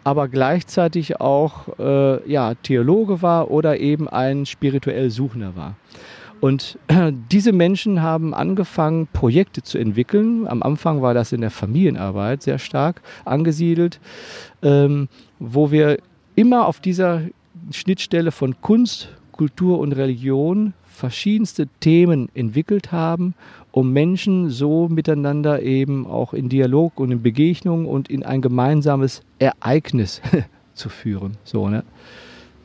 [0.03, 5.75] aber gleichzeitig auch äh, ja, Theologe war oder eben ein spirituell Suchender war.
[6.39, 6.77] Und
[7.31, 10.47] diese Menschen haben angefangen, Projekte zu entwickeln.
[10.47, 13.99] Am Anfang war das in der Familienarbeit sehr stark angesiedelt,
[14.61, 15.97] ähm, wo wir
[16.35, 17.21] immer auf dieser
[17.71, 19.09] Schnittstelle von Kunst,
[19.39, 23.35] Kultur und Religion verschiedenste Themen entwickelt haben,
[23.71, 29.21] um Menschen so miteinander eben auch in Dialog und in Begegnung und in ein gemeinsames
[29.39, 30.21] Ereignis
[30.73, 31.37] zu führen.
[31.45, 31.85] So, ne?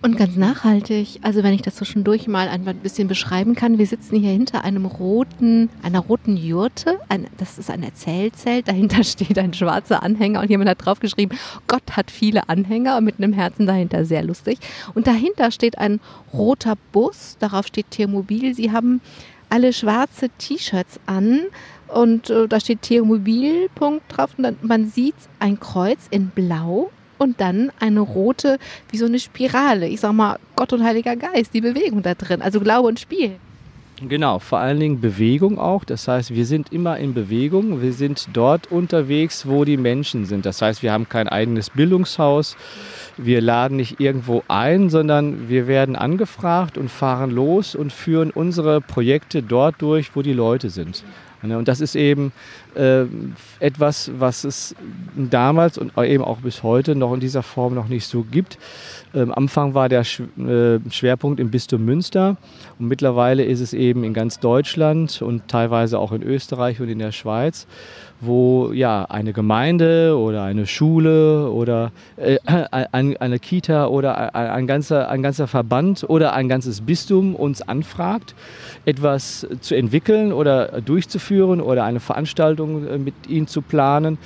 [0.04, 3.78] Und ganz nachhaltig, also wenn ich das so schon durch mal ein bisschen beschreiben kann,
[3.78, 9.02] wir sitzen hier hinter einem roten, einer roten Jurte, ein, das ist ein Erzählzelt, dahinter
[9.04, 11.38] steht ein schwarzer Anhänger und jemand hat draufgeschrieben,
[11.68, 14.58] Gott hat viele Anhänger und mit einem Herzen dahinter, sehr lustig.
[14.92, 16.00] Und dahinter steht ein
[16.34, 19.00] roter Bus, darauf steht Tiermobil, sie haben
[19.48, 21.40] alle schwarze T-Shirts an
[21.88, 26.90] und äh, da steht Tiermobil, Punkt drauf und dann, man sieht ein Kreuz in blau
[27.18, 28.58] und dann eine rote,
[28.90, 29.88] wie so eine Spirale.
[29.88, 33.32] Ich sag mal, Gott und Heiliger Geist, die Bewegung da drin, also Glaube und Spiel.
[34.00, 35.84] Genau, vor allen Dingen Bewegung auch.
[35.84, 37.80] Das heißt, wir sind immer in Bewegung.
[37.80, 40.44] Wir sind dort unterwegs, wo die Menschen sind.
[40.44, 42.56] Das heißt, wir haben kein eigenes Bildungshaus.
[43.16, 48.80] Wir laden nicht irgendwo ein, sondern wir werden angefragt und fahren los und führen unsere
[48.80, 51.04] Projekte dort durch, wo die Leute sind.
[51.46, 52.32] Ne, und das ist eben
[52.74, 53.04] äh,
[53.60, 54.74] etwas, was es
[55.14, 58.58] damals und eben auch bis heute noch in dieser Form noch nicht so gibt.
[59.14, 62.36] Ähm, am Anfang war der äh, Schwerpunkt im Bistum Münster
[62.78, 66.98] und mittlerweile ist es eben in ganz Deutschland und teilweise auch in Österreich und in
[66.98, 67.66] der Schweiz
[68.26, 74.66] wo ja eine Gemeinde oder eine Schule oder äh, ein, eine Kita oder ein, ein,
[74.66, 78.34] ganzer, ein ganzer Verband oder ein ganzes Bistum uns anfragt,
[78.84, 84.18] etwas zu entwickeln oder durchzuführen oder eine Veranstaltung äh, mit ihnen zu planen.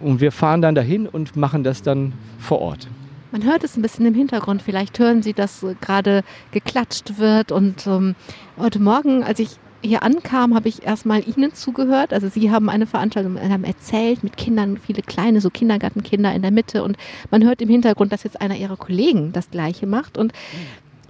[0.00, 2.88] Und wir fahren dann dahin und machen das dann vor Ort.
[3.30, 4.62] Man hört es ein bisschen im Hintergrund.
[4.62, 7.52] Vielleicht hören Sie, dass gerade geklatscht wird.
[7.52, 8.14] Und ähm,
[8.58, 12.12] heute Morgen, als ich hier ankam, habe ich erstmal Ihnen zugehört.
[12.12, 16.50] Also Sie haben eine Veranstaltung haben erzählt mit Kindern, viele kleine, so Kindergartenkinder in der
[16.50, 16.82] Mitte.
[16.82, 16.96] Und
[17.30, 20.18] man hört im Hintergrund, dass jetzt einer Ihrer Kollegen das Gleiche macht.
[20.18, 20.32] Und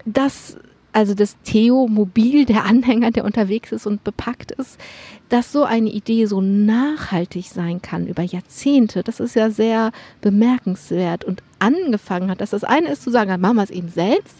[0.04, 0.58] das
[0.92, 4.80] also das Theo-Mobil, der Anhänger, der unterwegs ist und bepackt ist,
[5.28, 11.24] dass so eine Idee so nachhaltig sein kann über Jahrzehnte, das ist ja sehr bemerkenswert
[11.24, 12.40] und angefangen hat.
[12.40, 14.36] Dass das eine ist zu sagen, dann machen wir es eben selbst.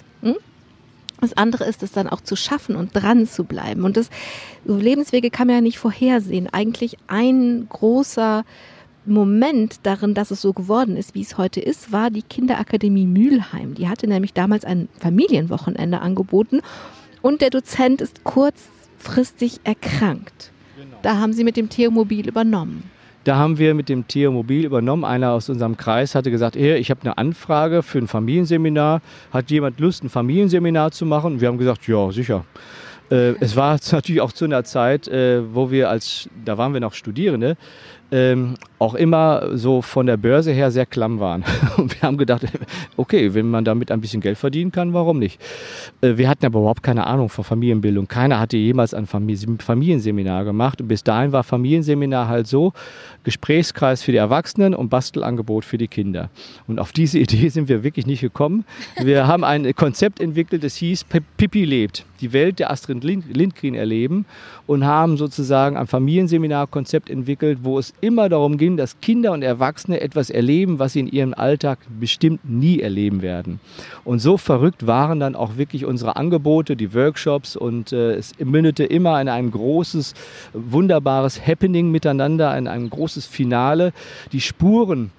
[1.20, 3.84] Das andere ist es dann auch zu schaffen und dran zu bleiben.
[3.84, 4.08] Und das
[4.64, 6.48] Lebenswege kann man ja nicht vorhersehen.
[6.52, 8.44] Eigentlich ein großer
[9.04, 13.74] Moment darin, dass es so geworden ist, wie es heute ist, war die Kinderakademie Mülheim.
[13.74, 16.60] Die hatte nämlich damals ein Familienwochenende angeboten
[17.22, 20.52] und der Dozent ist kurzfristig erkrankt.
[20.76, 20.96] Genau.
[21.02, 22.90] Da haben sie mit dem Theomobil übernommen.
[23.28, 25.04] Da haben wir mit dem Theomobil übernommen.
[25.04, 29.02] Einer aus unserem Kreis hatte gesagt, hey, ich habe eine Anfrage für ein Familienseminar.
[29.30, 31.34] Hat jemand Lust, ein Familienseminar zu machen?
[31.34, 32.46] Und wir haben gesagt, ja, sicher.
[33.10, 36.80] Äh, es war natürlich auch zu einer Zeit, äh, wo wir als, da waren wir
[36.80, 37.58] noch Studierende,
[38.10, 41.44] ähm, auch immer so von der Börse her sehr klamm waren.
[41.76, 42.46] Und wir haben gedacht,
[42.96, 45.40] okay, wenn man damit ein bisschen Geld verdienen kann, warum nicht?
[46.00, 48.08] Äh, wir hatten aber überhaupt keine Ahnung von Familienbildung.
[48.08, 50.80] Keiner hatte jemals ein Familienseminar gemacht.
[50.80, 52.72] Und bis dahin war Familienseminar halt so,
[53.24, 56.30] Gesprächskreis für die Erwachsenen und Bastelangebot für die Kinder.
[56.66, 58.64] Und auf diese Idee sind wir wirklich nicht gekommen.
[59.02, 61.04] Wir haben ein Konzept entwickelt, das hieß
[61.36, 64.24] Pippi lebt, die Welt der Astrid Lindgren erleben
[64.66, 70.00] und haben sozusagen ein Familienseminarkonzept entwickelt, wo es immer darum ging, dass Kinder und Erwachsene
[70.00, 73.60] etwas erleben, was sie in ihrem Alltag bestimmt nie erleben werden.
[74.04, 78.84] Und so verrückt waren dann auch wirklich unsere Angebote, die Workshops und äh, es mündete
[78.84, 80.14] immer in ein großes,
[80.52, 83.92] wunderbares Happening miteinander, in ein großes Finale.
[84.32, 85.10] Die Spuren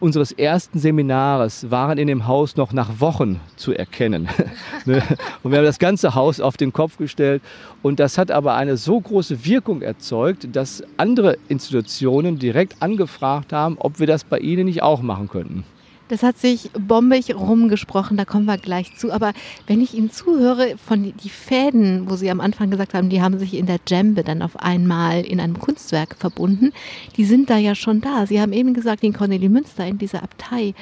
[0.00, 4.28] unseres ersten Seminares waren in dem Haus noch nach Wochen zu erkennen.
[4.84, 5.00] Ne?
[5.44, 7.40] und wir haben das ganze Haus auf den Kopf gestellt.
[7.82, 13.76] Und das hat aber eine so große Wirkung erzeugt, dass andere Institutionen direkt angefragt haben,
[13.78, 15.64] ob wir das bei ihnen nicht auch machen könnten.
[16.08, 19.12] Das hat sich bombig rumgesprochen, da kommen wir gleich zu.
[19.12, 19.32] Aber
[19.66, 23.38] wenn ich Ihnen zuhöre, von die Fäden, wo Sie am Anfang gesagt haben, die haben
[23.38, 26.72] sich in der Djembe dann auf einmal in einem Kunstwerk verbunden,
[27.16, 28.26] die sind da ja schon da.
[28.26, 30.74] Sie haben eben gesagt, in Cornelie Münster, in dieser Abtei,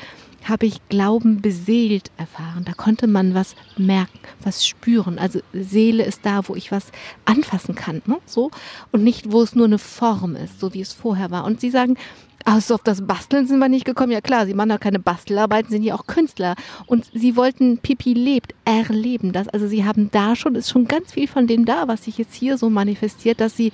[0.44, 2.64] habe ich Glauben beseelt erfahren.
[2.64, 5.18] Da konnte man was merken, was spüren.
[5.18, 6.92] Also Seele ist da, wo ich was
[7.24, 8.18] anfassen kann, ne?
[8.26, 8.50] so
[8.92, 11.44] und nicht, wo es nur eine Form ist, so wie es vorher war.
[11.44, 11.96] Und Sie sagen,
[12.44, 14.12] also auf das Basteln sind wir nicht gekommen.
[14.12, 16.55] Ja klar, sie machen ja keine Bastelarbeiten, sind ja auch Künstler.
[16.87, 19.48] Und sie wollten Pipi lebt, erleben das.
[19.48, 22.35] Also sie haben da schon, ist schon ganz viel von dem da, was sich jetzt
[22.35, 23.72] hier so manifestiert, dass sie äh,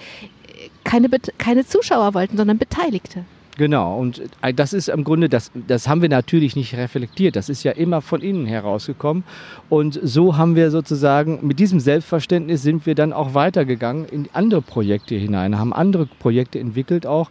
[0.84, 3.24] keine, keine Zuschauer wollten, sondern Beteiligte.
[3.58, 7.36] Genau, und äh, das ist im Grunde, das, das haben wir natürlich nicht reflektiert.
[7.36, 9.24] Das ist ja immer von innen herausgekommen.
[9.70, 14.60] Und so haben wir sozusagen, mit diesem Selbstverständnis sind wir dann auch weitergegangen in andere
[14.60, 17.30] Projekte hinein, haben andere Projekte entwickelt auch.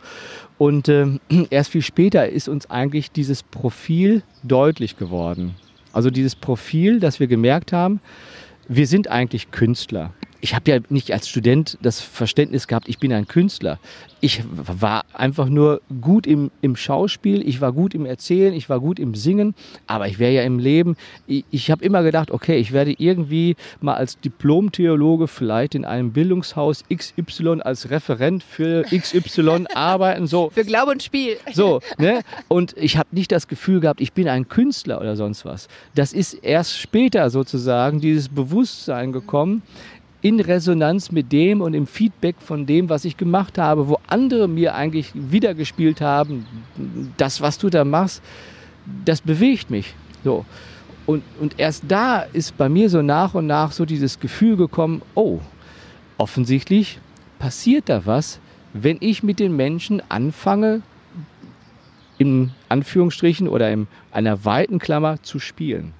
[0.58, 1.08] Und äh,
[1.50, 5.56] erst viel später ist uns eigentlich dieses Profil deutlich geworden.
[5.94, 8.02] Also dieses Profil, dass wir gemerkt haben,
[8.68, 10.12] wir sind eigentlich Künstler
[10.46, 13.80] ich habe ja nicht als Student das Verständnis gehabt, ich bin ein Künstler.
[14.22, 18.80] Ich war einfach nur gut im, im Schauspiel, ich war gut im Erzählen, ich war
[18.80, 19.56] gut im Singen,
[19.88, 20.98] aber ich wäre ja im Leben.
[21.26, 26.12] Ich, ich habe immer gedacht, okay, ich werde irgendwie mal als Diplom-Theologe vielleicht in einem
[26.12, 30.28] Bildungshaus XY als Referent für XY arbeiten.
[30.28, 30.52] So.
[30.52, 31.38] Für Glaube und Spiel.
[31.54, 32.22] So, ne?
[32.48, 35.68] Und ich habe nicht das Gefühl gehabt, ich bin ein Künstler oder sonst was.
[35.96, 39.64] Das ist erst später sozusagen dieses Bewusstsein gekommen,
[40.26, 44.48] in Resonanz mit dem und im Feedback von dem, was ich gemacht habe, wo andere
[44.48, 46.48] mir eigentlich wiedergespielt haben,
[47.16, 48.24] das, was du da machst,
[49.06, 49.94] das bewegt mich.
[50.24, 50.44] So.
[51.06, 55.04] Und, und erst da ist bei mir so nach und nach so dieses Gefühl gekommen,
[55.14, 55.42] oh,
[56.18, 56.98] offensichtlich
[57.38, 58.40] passiert da was,
[58.74, 60.82] wenn ich mit den Menschen anfange,
[62.18, 65.94] in Anführungsstrichen oder in einer weiten Klammer zu spielen.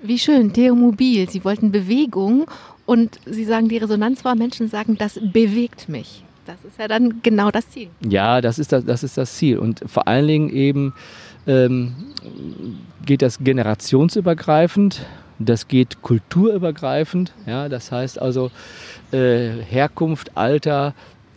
[0.00, 1.28] Wie schön, Theomobil.
[1.28, 2.46] Sie wollten Bewegung
[2.88, 6.24] und Sie sagen, die Resonanz war, Menschen sagen, das bewegt mich.
[6.46, 7.88] Das ist ja dann genau das Ziel.
[8.00, 9.58] Ja, das ist das, das, ist das Ziel.
[9.58, 10.94] Und vor allen Dingen eben
[11.46, 11.94] ähm,
[13.04, 15.04] geht das generationsübergreifend,
[15.38, 17.34] das geht kulturübergreifend.
[17.44, 18.50] Ja, das heißt also
[19.12, 20.94] äh, Herkunft, Alter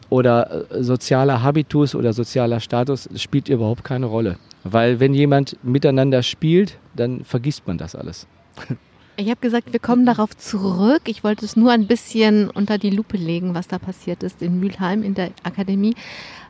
[0.09, 4.37] oder äh, sozialer Habitus oder sozialer Status spielt überhaupt keine Rolle.
[4.63, 8.25] Weil wenn jemand miteinander spielt, dann vergisst man das alles.
[9.17, 11.01] Ich habe gesagt, wir kommen darauf zurück.
[11.05, 14.59] Ich wollte es nur ein bisschen unter die Lupe legen, was da passiert ist in
[14.59, 15.95] Mülheim in der Akademie.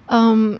[0.09, 0.59] Ähm,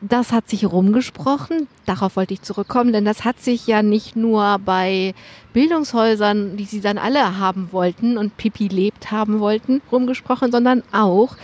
[0.00, 1.68] das hat sich rumgesprochen.
[1.86, 5.14] Darauf wollte ich zurückkommen, denn das hat sich ja nicht nur bei
[5.52, 11.36] Bildungshäusern, die sie dann alle haben wollten und Pipi lebt haben wollten, rumgesprochen, sondern auch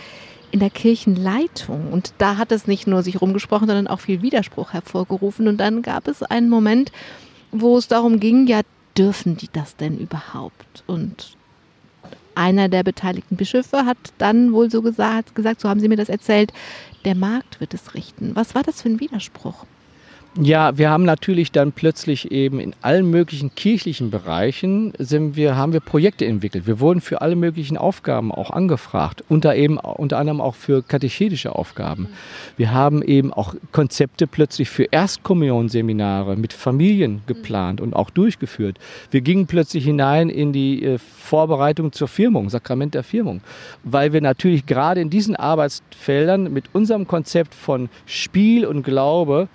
[0.51, 1.93] in der Kirchenleitung.
[1.93, 5.47] Und da hat es nicht nur sich rumgesprochen, sondern auch viel Widerspruch hervorgerufen.
[5.47, 6.91] Und dann gab es einen Moment,
[7.51, 8.61] wo es darum ging, ja,
[8.99, 10.83] dürfen die das denn überhaupt?
[10.85, 11.37] Und
[12.35, 16.09] einer der beteiligten Bischöfe hat dann wohl so gesagt, gesagt, so haben sie mir das
[16.09, 16.51] erzählt,
[17.05, 18.35] der Markt wird es richten.
[18.35, 19.65] Was war das für ein Widerspruch?
[20.37, 25.73] Ja, wir haben natürlich dann plötzlich eben in allen möglichen kirchlichen Bereichen sind wir, haben
[25.73, 26.67] wir Projekte entwickelt.
[26.67, 31.55] Wir wurden für alle möglichen Aufgaben auch angefragt, unter, eben, unter anderem auch für katechetische
[31.55, 32.09] Aufgaben.
[32.57, 38.77] Wir haben eben auch Konzepte plötzlich für Erstkommunionseminare mit Familien geplant und auch durchgeführt.
[39.09, 43.41] Wir gingen plötzlich hinein in die äh, Vorbereitung zur Firmung, Sakrament der Firmung,
[43.83, 49.49] weil wir natürlich gerade in diesen Arbeitsfeldern mit unserem Konzept von Spiel und Glaube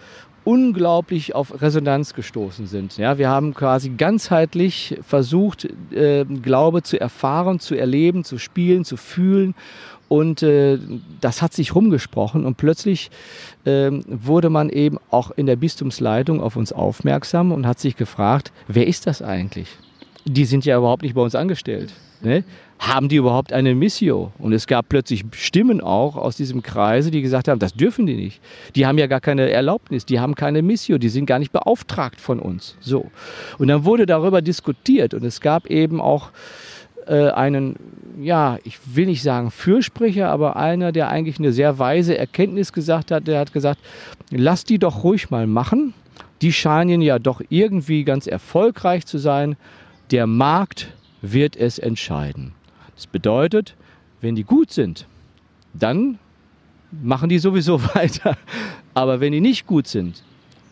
[0.44, 2.96] unglaublich auf Resonanz gestoßen sind.
[2.98, 8.96] Ja, wir haben quasi ganzheitlich versucht, äh, Glaube zu erfahren, zu erleben, zu spielen, zu
[8.96, 9.54] fühlen.
[10.08, 10.78] Und äh,
[11.20, 13.10] das hat sich rumgesprochen und plötzlich
[13.64, 18.52] äh, wurde man eben auch in der Bistumsleitung auf uns aufmerksam und hat sich gefragt,
[18.68, 19.68] wer ist das eigentlich?
[20.26, 21.92] Die sind ja überhaupt nicht bei uns angestellt.
[22.24, 22.44] Ne?
[22.78, 24.32] haben die überhaupt eine Missio?
[24.38, 28.16] Und es gab plötzlich Stimmen auch aus diesem Kreise, die gesagt haben, das dürfen die
[28.16, 28.40] nicht.
[28.74, 32.20] Die haben ja gar keine Erlaubnis, die haben keine Missio, die sind gar nicht beauftragt
[32.20, 32.76] von uns.
[32.80, 33.10] So.
[33.58, 36.30] Und dann wurde darüber diskutiert und es gab eben auch
[37.06, 37.76] äh, einen,
[38.20, 43.10] ja, ich will nicht sagen Fürsprecher, aber einer, der eigentlich eine sehr weise Erkenntnis gesagt
[43.10, 43.80] hat, der hat gesagt,
[44.30, 45.94] lass die doch ruhig mal machen.
[46.42, 49.56] Die scheinen ja doch irgendwie ganz erfolgreich zu sein.
[50.10, 50.88] Der Markt
[51.32, 52.52] wird es entscheiden.
[52.94, 53.76] Das bedeutet,
[54.20, 55.06] wenn die gut sind,
[55.72, 56.18] dann
[56.90, 58.36] machen die sowieso weiter.
[58.92, 60.22] Aber wenn die nicht gut sind,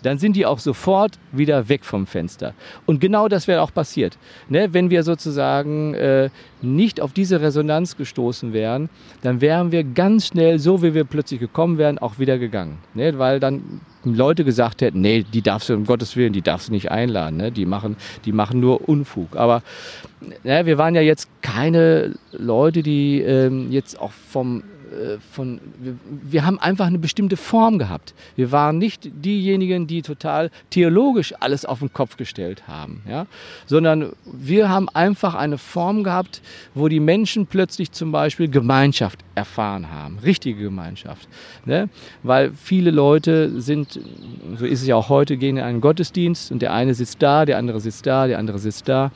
[0.02, 2.54] dann sind die auch sofort wieder weg vom Fenster.
[2.86, 4.18] Und genau das wäre auch passiert.
[4.48, 4.72] Ne?
[4.72, 6.30] Wenn wir sozusagen äh,
[6.60, 8.88] nicht auf diese Resonanz gestoßen wären,
[9.22, 12.78] dann wären wir ganz schnell, so wie wir plötzlich gekommen wären, auch wieder gegangen.
[12.94, 13.18] Ne?
[13.18, 16.72] Weil dann Leute gesagt hätten, nee, die darfst du um Gottes Willen, die darfst du
[16.72, 17.52] nicht einladen, ne?
[17.52, 19.36] die, machen, die machen nur Unfug.
[19.36, 19.62] Aber
[20.44, 24.62] ne, wir waren ja jetzt keine Leute, die ähm, jetzt auch vom
[25.32, 28.14] von, wir, wir, haben einfach eine bestimmte Form gehabt.
[28.36, 33.26] Wir waren nicht diejenigen, die total theologisch alles auf den Kopf gestellt haben, ja?
[33.66, 36.42] sondern wir haben einfach eine Form gehabt,
[36.74, 41.28] wo die Menschen plötzlich zum Beispiel Gemeinschaft erfahren haben, richtige Gemeinschaft.
[41.64, 41.88] Ne?
[42.22, 44.00] Weil viele Leute sind,
[44.56, 47.44] so ist es ja auch heute, gehen in einen Gottesdienst und der eine sitzt da,
[47.44, 49.10] der andere sitzt da, der andere sitzt da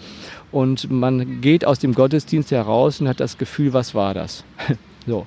[0.52, 4.44] und man geht aus dem Gottesdienst heraus und hat das Gefühl, was war das?
[5.06, 5.26] So.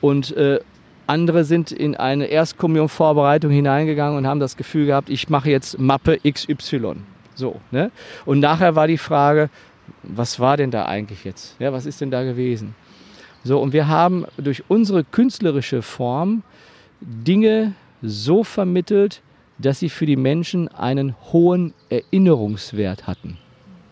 [0.00, 0.60] Und äh,
[1.06, 6.18] andere sind in eine Erstkommunion-Vorbereitung hineingegangen und haben das Gefühl gehabt, ich mache jetzt Mappe
[6.20, 6.96] XY.
[7.34, 7.90] So, ne?
[8.26, 9.48] Und nachher war die Frage,
[10.02, 11.56] was war denn da eigentlich jetzt?
[11.58, 12.74] Ja, was ist denn da gewesen?
[13.44, 16.42] So, und wir haben durch unsere künstlerische Form
[17.00, 19.22] Dinge so vermittelt,
[19.58, 23.38] dass sie für die Menschen einen hohen Erinnerungswert hatten.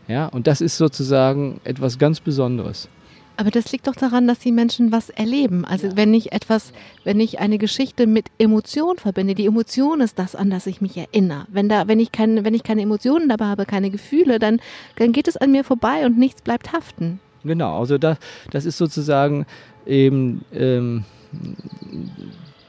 [0.09, 2.89] Ja, und das ist sozusagen etwas ganz Besonderes.
[3.37, 5.64] Aber das liegt doch daran, dass die Menschen was erleben.
[5.64, 5.97] Also ja.
[5.97, 6.72] wenn ich etwas,
[7.05, 10.97] wenn ich eine Geschichte mit Emotion verbinde, die Emotion ist das, an das ich mich
[10.97, 11.47] erinnere.
[11.49, 14.61] Wenn da, wenn ich keine, wenn ich keine Emotionen dabei habe, keine Gefühle, dann,
[14.97, 17.20] dann geht es an mir vorbei und nichts bleibt haften.
[17.45, 18.18] Genau, also das,
[18.51, 19.47] das ist sozusagen
[19.87, 21.05] eben ähm,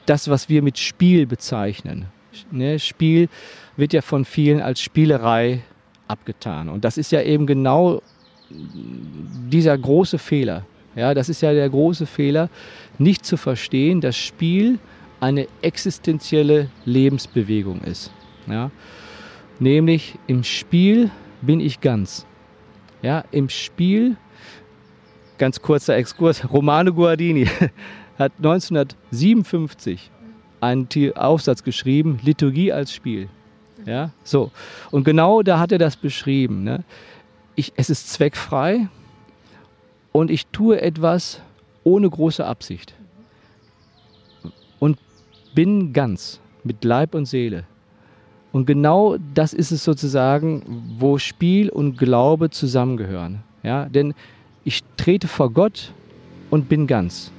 [0.06, 2.06] das, was wir mit Spiel bezeichnen.
[2.50, 2.78] Ne?
[2.78, 3.28] Spiel
[3.76, 5.62] wird ja von vielen als Spielerei
[6.06, 6.68] abgetan.
[6.68, 8.02] Und das ist ja eben genau
[8.50, 10.64] dieser große Fehler.
[10.96, 12.48] Ja, das ist ja der große Fehler,
[12.98, 14.78] nicht zu verstehen, dass Spiel
[15.20, 18.12] eine existenzielle Lebensbewegung ist.
[18.46, 18.70] Ja?
[19.58, 21.10] Nämlich im Spiel
[21.42, 22.26] bin ich ganz.
[23.02, 24.16] Ja, Im Spiel,
[25.38, 27.46] ganz kurzer Exkurs, Romano Guardini
[28.18, 30.10] hat 1957
[30.60, 33.28] einen Aufsatz geschrieben, Liturgie als Spiel.
[33.86, 34.50] Ja, so.
[34.90, 36.64] Und genau da hat er das beschrieben.
[36.64, 36.82] Ne?
[37.58, 38.88] Ich, es ist zweckfrei
[40.12, 41.40] und ich tue etwas
[41.82, 42.94] ohne große Absicht.
[44.78, 44.98] Und
[45.54, 47.64] bin ganz mit Leib und Seele.
[48.52, 50.62] Und genau das ist es sozusagen,
[50.98, 53.40] wo Spiel und Glaube zusammengehören.
[53.64, 54.14] Ja, denn
[54.64, 55.92] ich trete vor Gott
[56.50, 57.32] und bin ganz.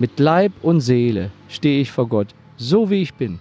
[0.00, 3.38] Mit Leib und Seele stehe ich vor Gott, so wie ich bin.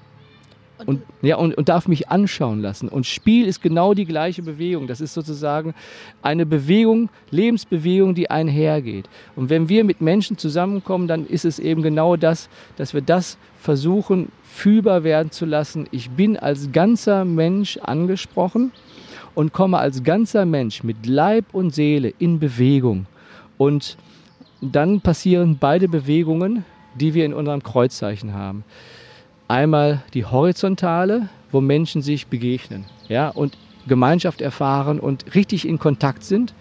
[0.85, 2.89] Und, ja, und, und darf mich anschauen lassen.
[2.89, 4.87] Und Spiel ist genau die gleiche Bewegung.
[4.87, 5.73] Das ist sozusagen
[6.21, 9.09] eine Bewegung, Lebensbewegung, die einhergeht.
[9.35, 13.37] Und wenn wir mit Menschen zusammenkommen, dann ist es eben genau das, dass wir das
[13.59, 15.87] versuchen, fühlbar werden zu lassen.
[15.91, 18.71] Ich bin als ganzer Mensch angesprochen
[19.35, 23.05] und komme als ganzer Mensch mit Leib und Seele in Bewegung.
[23.57, 23.97] Und
[24.61, 26.65] dann passieren beide Bewegungen,
[26.95, 28.63] die wir in unserem Kreuzzeichen haben.
[29.53, 33.55] Einmal die horizontale, wo Menschen sich begegnen ja, und
[33.87, 36.55] Gemeinschaft erfahren und richtig in Kontakt sind.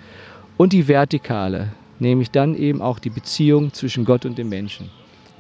[0.59, 1.69] Und die vertikale,
[2.01, 4.91] nämlich dann eben auch die Beziehung zwischen Gott und dem Menschen.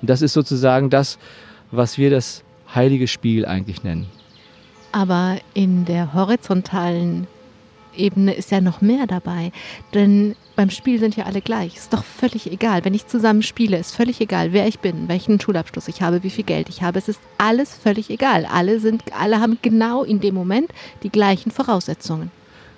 [0.01, 1.19] Und das ist sozusagen das,
[1.71, 2.43] was wir das
[2.75, 4.07] heilige Spiel eigentlich nennen.
[4.93, 7.27] Aber in der horizontalen
[7.95, 9.53] Ebene ist ja noch mehr dabei.
[9.93, 11.77] Denn beim Spiel sind ja alle gleich.
[11.77, 12.85] Ist doch völlig egal.
[12.85, 16.31] Wenn ich zusammen spiele, ist völlig egal, wer ich bin, welchen Schulabschluss ich habe, wie
[16.31, 16.99] viel Geld ich habe.
[16.99, 18.47] Es ist alles völlig egal.
[18.47, 20.71] Alle sind, alle haben genau in dem Moment
[21.03, 22.31] die gleichen Voraussetzungen.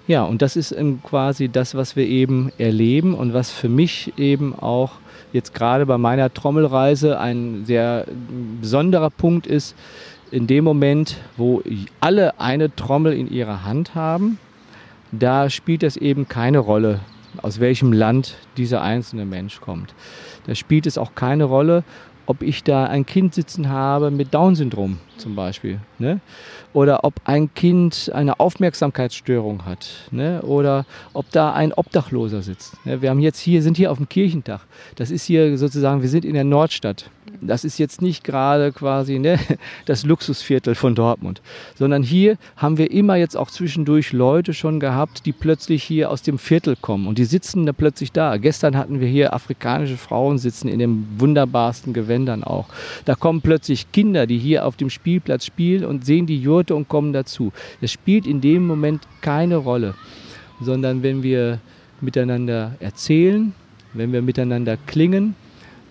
[0.06, 4.54] Ja, und das ist quasi das, was wir eben erleben und was für mich eben
[4.54, 4.92] auch
[5.32, 8.06] jetzt gerade bei meiner Trommelreise ein sehr
[8.60, 9.74] besonderer Punkt ist.
[10.30, 11.62] In dem Moment, wo
[12.00, 14.38] alle eine Trommel in ihrer Hand haben,
[15.10, 17.00] da spielt es eben keine Rolle,
[17.42, 19.94] aus welchem Land dieser einzelne Mensch kommt.
[20.46, 21.84] Da spielt es auch keine Rolle,
[22.26, 25.80] ob ich da ein Kind sitzen habe mit Down-Syndrom zum Beispiel.
[25.98, 26.20] Ne?
[26.72, 30.08] Oder ob ein Kind eine Aufmerksamkeitsstörung hat.
[30.10, 30.42] Ne?
[30.42, 32.84] Oder ob da ein Obdachloser sitzt.
[32.84, 33.02] Ne?
[33.02, 34.60] Wir haben jetzt hier, sind hier auf dem Kirchentag.
[34.96, 37.10] Das ist hier sozusagen, wir sind in der Nordstadt
[37.40, 39.38] das ist jetzt nicht gerade quasi ne,
[39.86, 41.42] das Luxusviertel von Dortmund,
[41.74, 46.22] sondern hier haben wir immer jetzt auch zwischendurch Leute schon gehabt, die plötzlich hier aus
[46.22, 48.36] dem Viertel kommen und die sitzen da plötzlich da.
[48.36, 52.66] Gestern hatten wir hier afrikanische Frauen sitzen in den wunderbarsten Gewändern auch.
[53.04, 56.88] Da kommen plötzlich Kinder, die hier auf dem Spielplatz spielen und sehen die Jurte und
[56.88, 57.52] kommen dazu.
[57.82, 59.92] Das spielt in dem Moment keine Rolle,
[60.62, 61.60] sondern wenn wir
[62.00, 63.52] miteinander erzählen,
[63.92, 65.34] wenn wir miteinander klingen,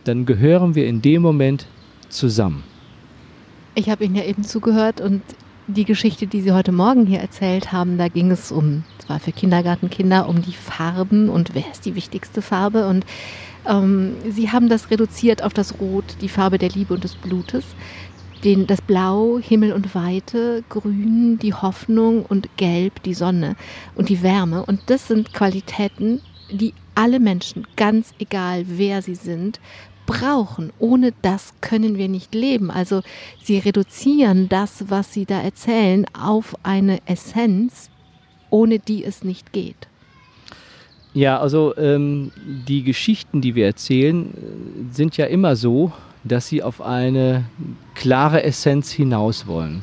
[0.03, 1.67] dann gehören wir in dem Moment
[2.09, 2.63] zusammen.
[3.75, 5.21] Ich habe Ihnen ja eben zugehört und
[5.67, 9.31] die Geschichte, die Sie heute Morgen hier erzählt haben, da ging es um, zwar für
[9.31, 12.87] Kindergartenkinder, um die Farben und wer ist die wichtigste Farbe.
[12.87, 13.05] Und
[13.69, 17.63] ähm, Sie haben das reduziert auf das Rot, die Farbe der Liebe und des Blutes.
[18.43, 23.55] Den, das Blau, Himmel und Weite, Grün, die Hoffnung und Gelb, die Sonne
[23.95, 24.65] und die Wärme.
[24.65, 26.21] Und das sind Qualitäten,
[26.51, 29.61] die alle Menschen, ganz egal wer sie sind,
[30.05, 30.73] brauchen.
[30.79, 32.69] Ohne das können wir nicht leben.
[32.69, 33.01] Also
[33.41, 37.89] sie reduzieren das, was sie da erzählen, auf eine Essenz,
[38.49, 39.87] ohne die es nicht geht.
[41.13, 42.31] Ja, also ähm,
[42.67, 45.91] die Geschichten, die wir erzählen, äh, sind ja immer so,
[46.23, 47.45] dass sie auf eine
[47.95, 49.81] klare Essenz hinaus wollen.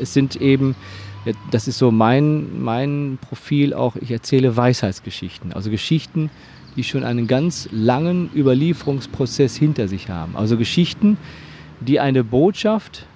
[0.00, 0.74] Es sind eben,
[1.50, 6.30] das ist so mein, mein Profil auch, ich erzähle Weisheitsgeschichten, also Geschichten,
[6.76, 10.36] die schon einen ganz langen Überlieferungsprozess hinter sich haben.
[10.36, 11.18] Also Geschichten,
[11.80, 13.06] die eine Botschaft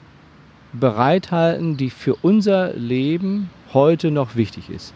[0.72, 4.92] bereithalten, die für unser Leben heute noch wichtig ist.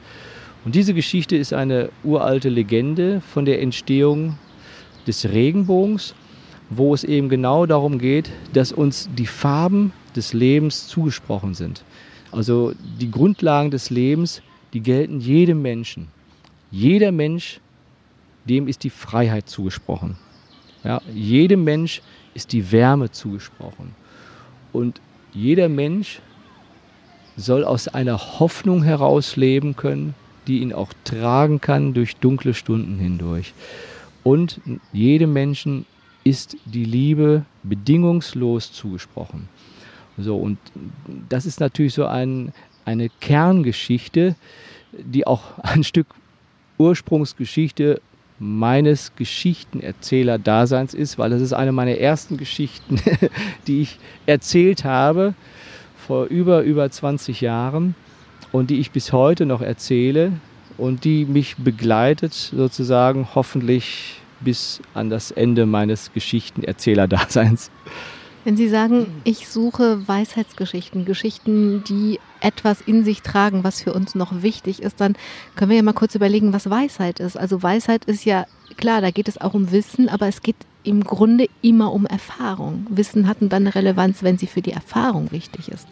[0.65, 4.39] Und diese Geschichte ist eine uralte Legende von der Entstehung
[5.07, 6.15] des Regenbogens,
[6.71, 11.85] wo es eben genau darum geht, dass uns die Farben des Lebens zugesprochen sind.
[12.33, 14.41] Also die Grundlagen des Lebens,
[14.73, 16.09] die gelten jedem Menschen.
[16.71, 17.61] Jeder Mensch
[18.49, 20.17] dem ist die Freiheit zugesprochen.
[20.85, 22.03] Ja, jedem Mensch
[22.35, 23.95] ist die Wärme zugesprochen.
[24.73, 25.01] Und
[25.33, 26.21] jeder Mensch
[27.37, 30.15] soll aus einer Hoffnung heraus leben können,
[30.47, 33.53] die ihn auch tragen kann durch dunkle Stunden hindurch.
[34.23, 34.61] Und
[34.93, 35.87] jedem Menschen
[36.25, 39.49] ist die Liebe bedingungslos zugesprochen.
[40.19, 40.59] So, und
[41.29, 42.53] das ist natürlich so ein,
[42.85, 44.35] eine Kerngeschichte,
[44.93, 46.07] die auch ein Stück
[46.79, 48.01] Ursprungsgeschichte
[48.39, 52.99] meines Geschichtenerzähler-Daseins ist, weil das ist eine meiner ersten Geschichten,
[53.67, 55.35] die ich erzählt habe
[56.07, 57.95] vor über, über 20 Jahren
[58.51, 60.33] und die ich bis heute noch erzähle
[60.79, 67.71] und die mich begleitet sozusagen hoffentlich bis an das Ende meines Geschichtenerzähler-Daseins.
[68.45, 74.15] Wenn Sie sagen, ich suche Weisheitsgeschichten, Geschichten, die etwas in sich tragen, was für uns
[74.15, 75.15] noch wichtig ist, dann
[75.57, 77.37] können wir ja mal kurz überlegen, was Weisheit ist.
[77.37, 78.47] Also Weisheit ist ja,
[78.79, 82.87] klar, da geht es auch um Wissen, aber es geht im Grunde immer um Erfahrung.
[82.89, 85.87] Wissen hat dann eine Relevanz, wenn sie für die Erfahrung wichtig ist.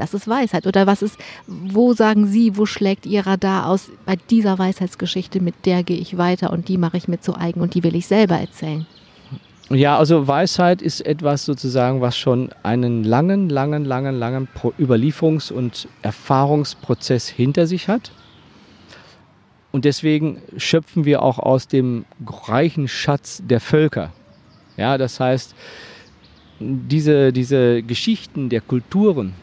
[0.00, 0.66] Das ist Weisheit.
[0.66, 5.66] Oder was ist, wo sagen Sie, wo schlägt Ihr Radar aus bei dieser Weisheitsgeschichte, mit
[5.66, 8.06] der gehe ich weiter und die mache ich mir zu eigen und die will ich
[8.06, 8.86] selber erzählen?
[9.68, 14.48] Ja, also Weisheit ist etwas sozusagen, was schon einen langen, langen, langen, langen
[14.78, 18.10] Überlieferungs- und Erfahrungsprozess hinter sich hat.
[19.72, 24.12] Und deswegen schöpfen wir auch aus dem reichen Schatz der Völker.
[24.78, 25.54] Ja, das heißt,
[26.58, 29.34] diese, diese Geschichten der Kulturen,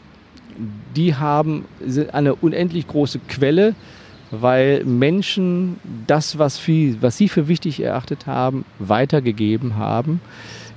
[0.96, 1.64] die haben
[2.12, 3.74] eine unendlich große Quelle,
[4.30, 10.20] weil Menschen das, was, viel, was sie für wichtig erachtet haben, weitergegeben haben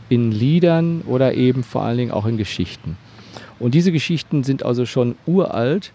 [0.09, 2.97] in Liedern oder eben vor allen Dingen auch in Geschichten.
[3.59, 5.93] Und diese Geschichten sind also schon uralt.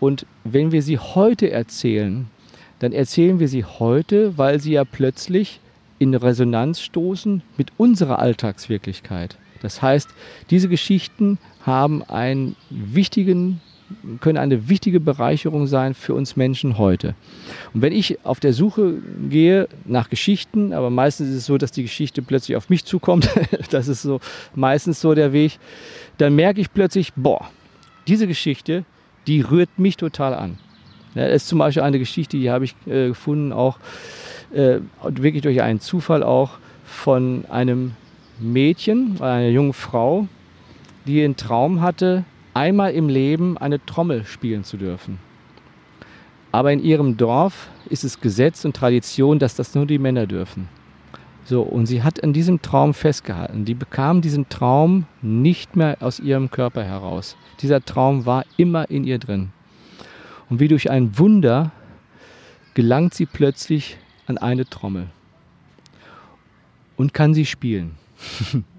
[0.00, 2.26] Und wenn wir sie heute erzählen,
[2.78, 5.60] dann erzählen wir sie heute, weil sie ja plötzlich
[5.98, 9.36] in Resonanz stoßen mit unserer Alltagswirklichkeit.
[9.60, 10.08] Das heißt,
[10.50, 13.60] diese Geschichten haben einen wichtigen
[14.20, 17.14] können eine wichtige Bereicherung sein für uns Menschen heute.
[17.74, 18.94] Und wenn ich auf der Suche
[19.28, 23.28] gehe nach Geschichten, aber meistens ist es so, dass die Geschichte plötzlich auf mich zukommt,
[23.70, 24.20] das ist so
[24.54, 25.58] meistens so der Weg,
[26.18, 27.50] dann merke ich plötzlich, boah,
[28.06, 28.84] diese Geschichte,
[29.26, 30.58] die rührt mich total an.
[31.14, 33.78] Ja, das ist zum Beispiel eine Geschichte, die habe ich äh, gefunden, auch
[34.52, 36.52] äh, wirklich durch einen Zufall auch
[36.84, 37.92] von einem
[38.40, 40.26] Mädchen, einer jungen Frau,
[41.06, 42.24] die einen Traum hatte,
[42.54, 45.18] einmal im Leben eine Trommel spielen zu dürfen.
[46.50, 50.68] Aber in ihrem Dorf ist es Gesetz und Tradition, dass das nur die Männer dürfen.
[51.44, 53.64] So, und sie hat an diesem Traum festgehalten.
[53.64, 57.36] Die bekam diesen Traum nicht mehr aus ihrem Körper heraus.
[57.60, 59.50] Dieser Traum war immer in ihr drin.
[60.48, 61.72] Und wie durch ein Wunder
[62.74, 63.96] gelangt sie plötzlich
[64.26, 65.08] an eine Trommel
[66.96, 67.96] und kann sie spielen.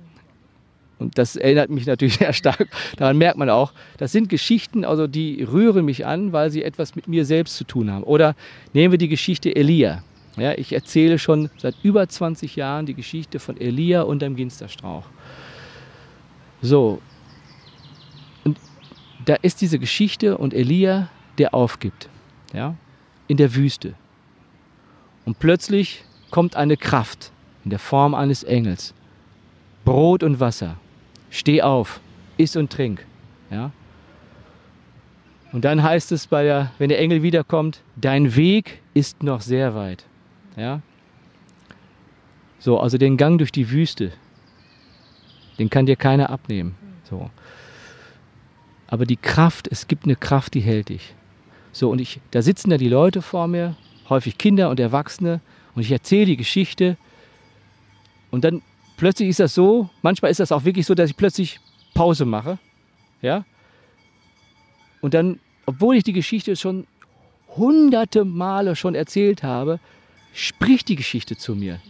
[1.04, 2.68] Und das erinnert mich natürlich sehr stark.
[2.98, 6.96] Daran merkt man auch, das sind Geschichten, also die rühren mich an, weil sie etwas
[6.96, 8.04] mit mir selbst zu tun haben.
[8.04, 8.36] Oder
[8.74, 10.04] nehmen wir die Geschichte Elia.
[10.38, 15.06] Ja, ich erzähle schon seit über 20 Jahren die Geschichte von Elia und dem Ginsterstrauch.
[16.62, 17.02] So.
[18.44, 18.58] Und
[19.26, 22.10] da ist diese Geschichte und Elia, der aufgibt.
[22.54, 22.76] Ja,
[23.28, 23.94] in der Wüste.
[25.26, 27.32] Und plötzlich kommt eine Kraft
[27.64, 28.94] in der Form eines Engels.
[29.86, 30.78] Brot und Wasser
[31.34, 32.00] steh auf,
[32.38, 33.06] iss und trink.
[33.50, 33.72] Ja?
[35.52, 39.76] Und dann heißt es, bei der, wenn der Engel wiederkommt, dein Weg ist noch sehr
[39.76, 40.06] weit.
[40.56, 40.82] Ja?
[42.60, 44.14] So, also den Gang durch die Wüste,
[45.60, 46.76] den kann dir keiner abnehmen.
[47.10, 47.30] So.
[48.88, 51.16] Aber die Kraft, es gibt eine Kraft, die hält dich.
[51.72, 53.76] So, und ich, da sitzen da die Leute vor mir,
[54.08, 55.42] häufig Kinder und Erwachsene,
[55.74, 56.98] und ich erzähle die Geschichte.
[58.30, 58.62] Und dann
[59.04, 61.60] plötzlich ist das so, manchmal ist das auch wirklich so, dass ich plötzlich
[61.94, 62.58] Pause mache.
[63.22, 63.44] Ja?
[65.02, 66.88] Und dann, obwohl ich die Geschichte schon
[67.58, 69.82] hunderte Male schon erzählt habe,
[70.34, 71.82] spricht die Geschichte zu mir.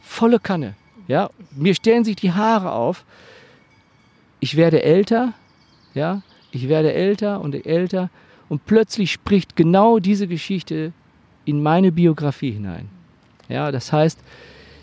[0.00, 0.76] Volle Kanne.
[1.08, 1.30] Ja?
[1.50, 3.04] Mir stellen sich die Haare auf.
[4.38, 5.32] Ich werde älter,
[5.94, 6.22] ja,
[6.52, 8.10] ich werde älter und älter
[8.48, 10.92] und plötzlich spricht genau diese Geschichte
[11.44, 12.88] in meine Biografie hinein.
[13.48, 14.20] Ja, das heißt,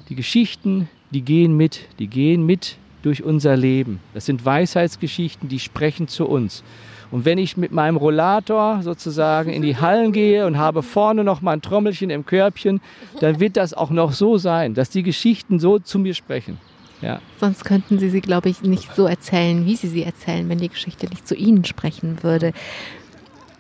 [0.09, 4.01] die Geschichten, die gehen mit, die gehen mit durch unser Leben.
[4.13, 6.61] Das sind Weisheitsgeschichten, die sprechen zu uns.
[7.09, 11.41] Und wenn ich mit meinem Rollator sozusagen in die Hallen gehe und habe vorne noch
[11.41, 12.81] mal ein Trommelchen im Körbchen,
[13.21, 16.57] dann wird das auch noch so sein, dass die Geschichten so zu mir sprechen.
[17.01, 17.21] Ja.
[17.39, 20.69] Sonst könnten Sie sie, glaube ich, nicht so erzählen, wie Sie sie erzählen, wenn die
[20.69, 22.51] Geschichte nicht zu Ihnen sprechen würde.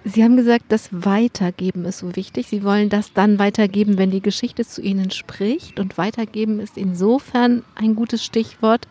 [0.07, 2.45] Sie haben gesagt, das Weitergeben ist so wichtig.
[2.45, 5.79] Sie wollen das dann weitergeben, wenn die Geschichte zu Ihnen spricht.
[5.79, 8.87] Und weitergeben ist insofern ein gutes Stichwort,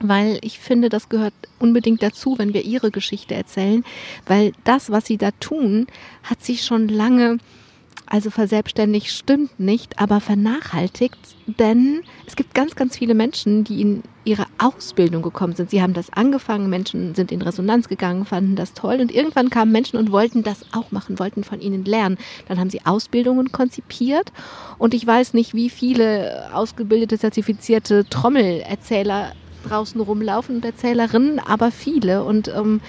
[0.00, 3.84] weil ich finde, das gehört unbedingt dazu, wenn wir Ihre Geschichte erzählen,
[4.26, 5.86] weil das, was Sie da tun,
[6.24, 7.38] hat sich schon lange
[8.12, 14.02] also verselbstständigt stimmt nicht, aber vernachhaltigt, denn es gibt ganz, ganz viele Menschen, die in
[14.24, 15.70] ihre Ausbildung gekommen sind.
[15.70, 19.72] Sie haben das angefangen, Menschen sind in Resonanz gegangen, fanden das toll und irgendwann kamen
[19.72, 22.18] Menschen und wollten das auch machen, wollten von ihnen lernen.
[22.48, 24.30] Dann haben sie Ausbildungen konzipiert
[24.76, 29.32] und ich weiß nicht, wie viele ausgebildete, zertifizierte Trommelerzähler
[29.66, 32.82] draußen rumlaufen und Erzählerinnen, aber viele und ähm,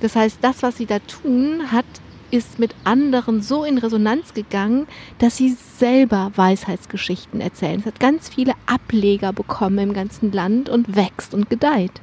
[0.00, 1.86] das heißt, das, was sie da tun, hat
[2.30, 4.86] ist mit anderen so in Resonanz gegangen,
[5.18, 7.80] dass sie selber Weisheitsgeschichten erzählen.
[7.80, 12.00] Es hat ganz viele Ableger bekommen im ganzen Land und wächst und gedeiht.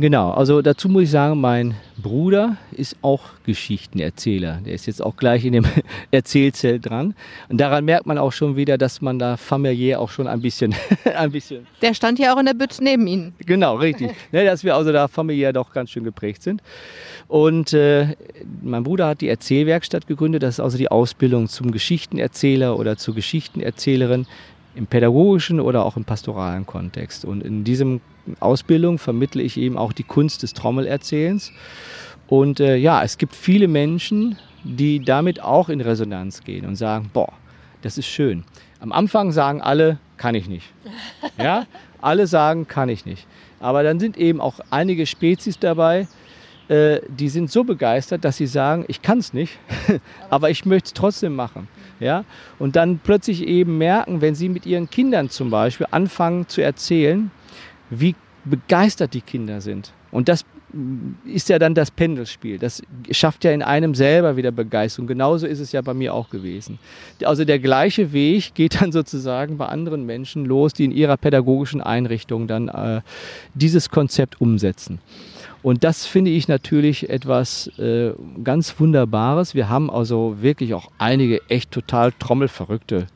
[0.00, 4.62] Genau, also dazu muss ich sagen, mein Bruder ist auch Geschichtenerzähler.
[4.64, 5.66] Der ist jetzt auch gleich in dem
[6.10, 7.14] Erzählzelt dran.
[7.50, 10.74] Und daran merkt man auch schon wieder, dass man da familiär auch schon ein bisschen,
[11.16, 11.66] ein bisschen.
[11.82, 13.34] Der stand ja auch in der Bütt neben Ihnen.
[13.44, 14.12] Genau, richtig.
[14.32, 16.62] ne, dass wir also da familiär doch ganz schön geprägt sind.
[17.28, 18.16] Und äh,
[18.62, 20.42] mein Bruder hat die Erzählwerkstatt gegründet.
[20.42, 24.26] Das ist also die Ausbildung zum Geschichtenerzähler oder zur Geschichtenerzählerin
[24.74, 27.24] im pädagogischen oder auch im pastoralen Kontext.
[27.24, 28.00] Und in diesem
[28.40, 31.52] Ausbildung vermittle ich eben auch die Kunst des Trommelerzählens.
[32.28, 37.10] Und äh, ja, es gibt viele Menschen, die damit auch in Resonanz gehen und sagen,
[37.12, 37.32] boah,
[37.82, 38.44] das ist schön.
[38.78, 40.72] Am Anfang sagen alle, kann ich nicht.
[41.38, 41.66] Ja,
[42.00, 43.26] alle sagen, kann ich nicht.
[43.60, 46.06] Aber dann sind eben auch einige Spezies dabei,
[46.68, 49.58] äh, die sind so begeistert, dass sie sagen, ich kann es nicht,
[50.30, 51.68] aber ich möchte es trotzdem machen.
[52.00, 52.24] Ja?
[52.58, 57.30] Und dann plötzlich eben merken, wenn sie mit ihren Kindern zum Beispiel anfangen zu erzählen,
[57.90, 59.92] wie begeistert die Kinder sind.
[60.10, 60.44] Und das
[61.24, 62.58] ist ja dann das Pendelspiel.
[62.58, 65.06] Das schafft ja in einem selber wieder Begeisterung.
[65.06, 66.78] Genauso ist es ja bei mir auch gewesen.
[67.24, 71.80] Also der gleiche Weg geht dann sozusagen bei anderen Menschen los, die in ihrer pädagogischen
[71.80, 73.00] Einrichtung dann äh,
[73.54, 75.00] dieses Konzept umsetzen.
[75.62, 79.54] Und das finde ich natürlich etwas äh, ganz Wunderbares.
[79.54, 83.06] Wir haben also wirklich auch einige echt total trommelverrückte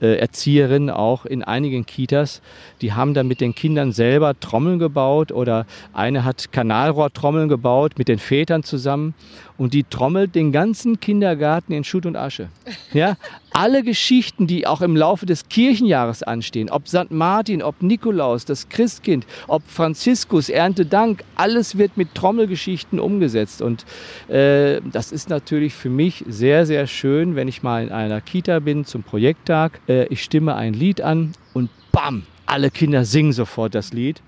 [0.00, 2.42] äh, Erzieherinnen auch in einigen Kitas,
[2.80, 8.08] die haben dann mit den Kindern selber Trommeln gebaut oder eine hat Kanalrohrtrommeln gebaut mit
[8.08, 9.14] den Vätern zusammen
[9.56, 12.48] und die trommelt den ganzen Kindergarten in Schutt und Asche.
[12.92, 13.16] Ja,
[13.54, 17.10] alle Geschichten, die auch im Laufe des Kirchenjahres anstehen, ob St.
[17.10, 23.62] Martin, ob Nikolaus, das Christkind, ob Franziskus, Erntedank, alles wird mit Trommelgeschichten umgesetzt.
[23.62, 23.86] Und
[24.28, 28.58] äh, das ist natürlich für mich sehr, sehr schön, wenn ich mal in einer Kita
[28.58, 29.80] bin zum Projekttag.
[29.88, 34.20] Äh, ich stimme ein Lied an und bam, alle Kinder singen sofort das Lied,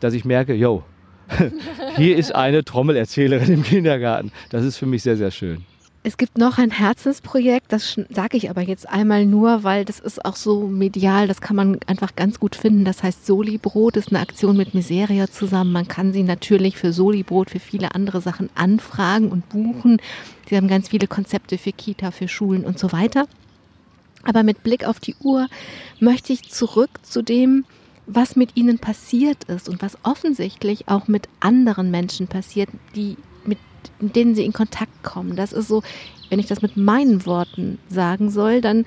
[0.00, 0.84] dass ich merke, yo,
[1.96, 4.30] hier ist eine Trommelerzählerin im Kindergarten.
[4.50, 5.64] Das ist für mich sehr, sehr schön.
[6.06, 10.22] Es gibt noch ein Herzensprojekt, das sage ich aber jetzt einmal nur, weil das ist
[10.22, 12.84] auch so medial, das kann man einfach ganz gut finden.
[12.84, 15.72] Das heißt Soli-Brot ist eine Aktion mit Miseria zusammen.
[15.72, 19.96] Man kann sie natürlich für Soli-Brot, für viele andere Sachen anfragen und buchen.
[20.46, 23.26] Sie haben ganz viele Konzepte für Kita, für Schulen und so weiter.
[24.24, 25.48] Aber mit Blick auf die Uhr
[26.00, 27.64] möchte ich zurück zu dem,
[28.06, 33.16] was mit ihnen passiert ist und was offensichtlich auch mit anderen Menschen passiert, die
[34.00, 35.36] mit denen sie in Kontakt kommen.
[35.36, 35.82] Das ist so,
[36.30, 38.86] wenn ich das mit meinen Worten sagen soll, dann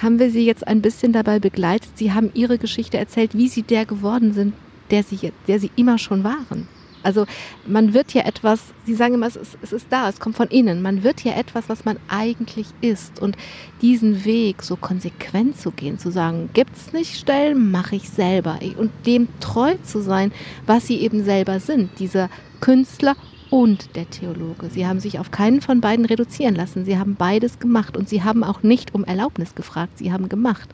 [0.00, 1.90] haben wir sie jetzt ein bisschen dabei begleitet.
[1.96, 4.54] Sie haben ihre Geschichte erzählt, wie sie der geworden sind,
[4.90, 6.66] der sie, der sie immer schon waren.
[7.02, 7.26] Also
[7.66, 10.48] man wird ja etwas, Sie sagen immer, es ist, es ist da, es kommt von
[10.48, 10.82] innen.
[10.82, 13.20] Man wird ja etwas, was man eigentlich ist.
[13.20, 13.36] Und
[13.80, 18.58] diesen Weg so konsequent zu gehen, zu sagen, gibt es nicht Stellen, mache ich selber.
[18.76, 20.32] Und dem treu zu sein,
[20.66, 21.98] was sie eben selber sind.
[21.98, 22.28] Dieser
[22.60, 23.16] Künstler
[23.52, 24.70] und der Theologe.
[24.70, 26.86] Sie haben sich auf keinen von beiden reduzieren lassen.
[26.86, 29.98] Sie haben beides gemacht und sie haben auch nicht um Erlaubnis gefragt.
[29.98, 30.70] Sie haben gemacht.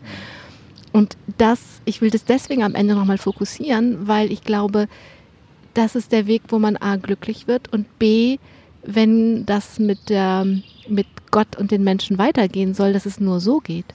[0.92, 4.86] Und das, ich will das deswegen am Ende nochmal fokussieren, weil ich glaube,
[5.74, 8.38] das ist der Weg, wo man A glücklich wird und B,
[8.84, 10.46] wenn das mit, der,
[10.88, 13.86] mit Gott und den Menschen weitergehen soll, dass es nur so geht.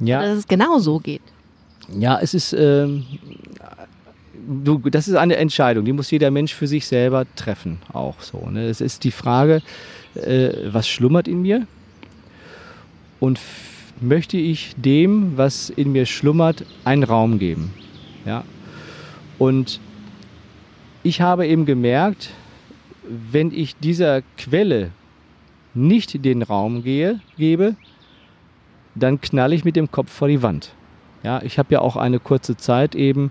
[0.00, 0.22] Ja.
[0.22, 1.22] Dass es genau so geht.
[1.98, 3.04] Ja, es ist, ähm,
[4.48, 8.48] du, das ist eine Entscheidung, die muss jeder Mensch für sich selber treffen, auch so.
[8.50, 8.66] Ne?
[8.66, 9.62] Es ist die Frage,
[10.14, 11.66] äh, was schlummert in mir
[13.20, 13.38] und
[14.00, 17.74] möchte ich dem, was in mir schlummert, einen Raum geben.
[18.24, 18.44] Ja?
[19.38, 19.80] Und
[21.02, 22.30] ich habe eben gemerkt,
[23.04, 24.90] wenn ich dieser Quelle
[25.74, 27.76] nicht den Raum gehe, gebe,
[28.94, 30.72] dann knall ich mit dem Kopf vor die Wand.
[31.22, 33.30] Ja, ich habe ja auch eine kurze Zeit eben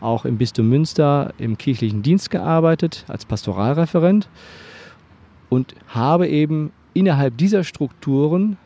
[0.00, 4.28] auch im Bistum Münster im kirchlichen Dienst gearbeitet als Pastoralreferent
[5.48, 8.56] und habe eben innerhalb dieser Strukturen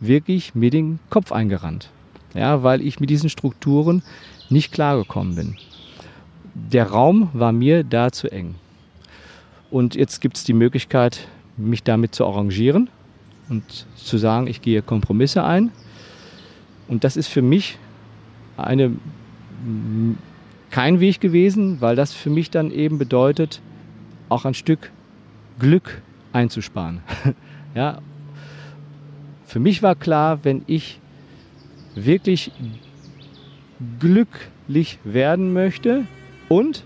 [0.00, 1.90] wirklich mir den Kopf eingerannt.
[2.34, 4.02] Ja, weil ich mit diesen Strukturen
[4.48, 5.56] nicht klargekommen bin.
[6.54, 8.54] Der Raum war mir da zu eng.
[9.70, 12.88] Und jetzt gibt es die Möglichkeit, mich damit zu arrangieren
[13.48, 15.70] und zu sagen, ich gehe Kompromisse ein.
[16.88, 17.78] Und das ist für mich
[18.56, 18.92] eine
[20.70, 23.60] kein Weg gewesen, weil das für mich dann eben bedeutet,
[24.28, 24.90] auch ein Stück
[25.58, 26.00] Glück
[26.32, 27.00] einzusparen.
[27.74, 27.98] ja,
[29.46, 31.00] für mich war klar, wenn ich
[31.94, 32.52] wirklich
[33.98, 36.06] glücklich werden möchte
[36.48, 36.84] und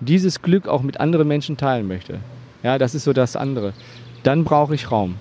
[0.00, 2.20] dieses Glück auch mit anderen Menschen teilen möchte,
[2.62, 3.72] ja, das ist so das andere,
[4.22, 5.16] dann brauche ich Raum.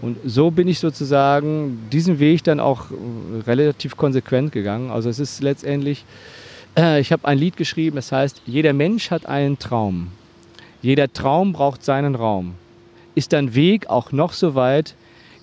[0.00, 2.86] Und so bin ich sozusagen diesen Weg dann auch
[3.46, 4.90] relativ konsequent gegangen.
[4.90, 6.04] Also es ist letztendlich
[6.76, 10.08] äh, ich habe ein Lied geschrieben, das heißt, jeder Mensch hat einen Traum.
[10.80, 12.54] Jeder Traum braucht seinen Raum.
[13.14, 14.94] Ist dein Weg auch noch so weit,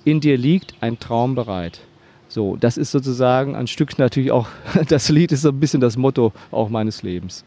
[0.05, 1.81] in dir liegt ein Traum bereit.
[2.27, 4.47] So, das ist sozusagen ein Stück natürlich auch,
[4.87, 7.43] das Lied ist so ein bisschen das Motto auch meines Lebens.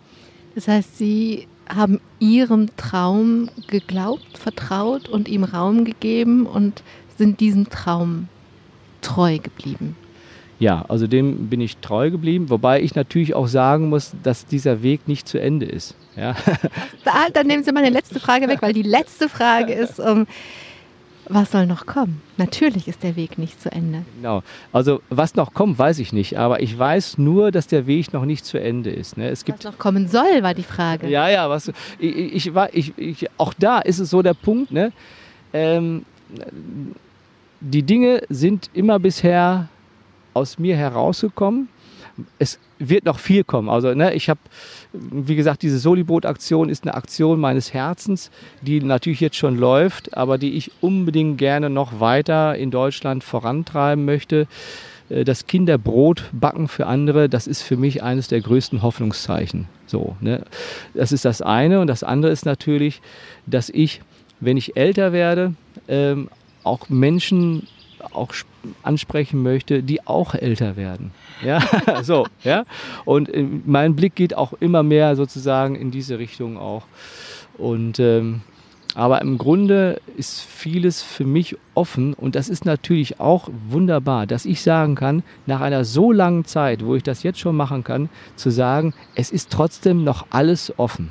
[0.55, 6.83] Das heißt, Sie haben Ihrem Traum geglaubt, vertraut und ihm Raum gegeben und
[7.17, 8.29] sind diesem Traum
[9.01, 9.97] treu geblieben.
[10.63, 14.81] Ja, also dem bin ich treu geblieben, wobei ich natürlich auch sagen muss, dass dieser
[14.85, 15.97] Weg nicht zu Ende ist.
[16.17, 16.37] Ja.
[17.05, 20.29] Da, dann nehmen Sie meine letzte Frage weg, weil die letzte Frage ist, um,
[21.29, 22.23] was soll noch kommen?
[22.37, 24.05] Natürlich ist der Weg nicht zu Ende.
[24.17, 24.45] Genau.
[24.73, 26.39] Also was noch kommt, weiß ich nicht.
[26.39, 29.17] Aber ich weiß nur, dass der Weg noch nicht zu Ende ist.
[29.17, 29.31] Ne?
[29.31, 31.09] Es gibt was noch kommen soll, war die Frage.
[31.09, 31.51] Ja, ja.
[31.51, 34.71] Was, ich, ich, ich, ich, auch da ist es so der Punkt.
[34.71, 34.93] Ne?
[35.53, 36.05] Ähm,
[37.61, 39.69] die Dinge sind immer bisher
[40.35, 41.69] aus mir herausgekommen.
[42.39, 43.69] Es wird noch viel kommen.
[43.69, 44.41] Also ne, ich habe,
[44.93, 48.31] wie gesagt, diese Soliboot-Aktion ist eine Aktion meines Herzens,
[48.61, 54.05] die natürlich jetzt schon läuft, aber die ich unbedingt gerne noch weiter in Deutschland vorantreiben
[54.05, 54.47] möchte.
[55.09, 59.67] Äh, das Kinderbrot backen für andere, das ist für mich eines der größten Hoffnungszeichen.
[59.87, 60.45] So, ne?
[60.95, 61.81] Das ist das eine.
[61.81, 63.01] Und das andere ist natürlich,
[63.47, 64.01] dass ich,
[64.41, 65.55] wenn ich älter werde,
[65.89, 66.29] ähm,
[66.65, 67.67] auch Menschen
[68.13, 68.33] auch
[68.83, 71.13] ansprechen möchte, die auch älter werden.
[71.45, 71.61] Ja,
[72.03, 72.65] so, ja.
[73.05, 76.85] Und äh, mein Blick geht auch immer mehr sozusagen in diese Richtung auch.
[77.59, 78.43] Und ähm,
[78.95, 84.45] aber im Grunde ist vieles für mich offen und das ist natürlich auch wunderbar, dass
[84.45, 88.11] ich sagen kann, nach einer so langen Zeit, wo ich das jetzt schon machen kann,
[88.37, 91.11] zu sagen, es ist trotzdem noch alles offen.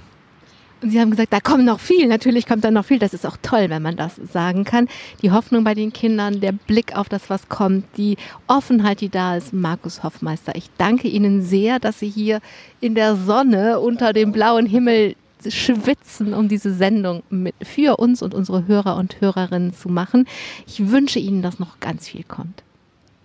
[0.81, 2.07] Und Sie haben gesagt, da kommt noch viel.
[2.07, 2.97] Natürlich kommt da noch viel.
[2.97, 4.87] Das ist auch toll, wenn man das sagen kann.
[5.21, 8.17] Die Hoffnung bei den Kindern, der Blick auf das, was kommt, die
[8.47, 9.53] Offenheit, die da ist.
[9.53, 12.39] Markus Hoffmeister, ich danke Ihnen sehr, dass Sie hier
[12.79, 15.15] in der Sonne unter dem blauen Himmel
[15.47, 20.27] schwitzen, um diese Sendung mit, für uns und unsere Hörer und Hörerinnen zu machen.
[20.67, 22.63] Ich wünsche Ihnen, dass noch ganz viel kommt.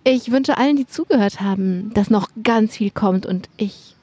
[0.03, 3.96] Ich wünsche allen, die zugehört haben, dass noch ganz viel kommt und ich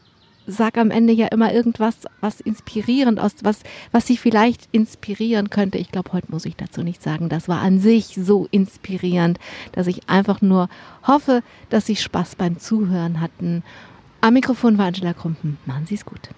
[0.47, 3.61] sag am Ende ja immer irgendwas, was inspirierend aus, was,
[3.93, 5.79] was sie vielleicht inspirieren könnte.
[5.79, 7.29] Ich glaube, heute muss ich dazu nicht sagen.
[7.29, 9.39] Das war an sich so inspirierend,
[9.73, 10.69] dass ich einfach nur
[11.07, 13.63] hoffe, dass sie Spaß beim Zuhören hatten.
[14.21, 15.59] Am Mikrofon war Angela Krumpen.
[15.67, 16.31] Machen Sie es gut.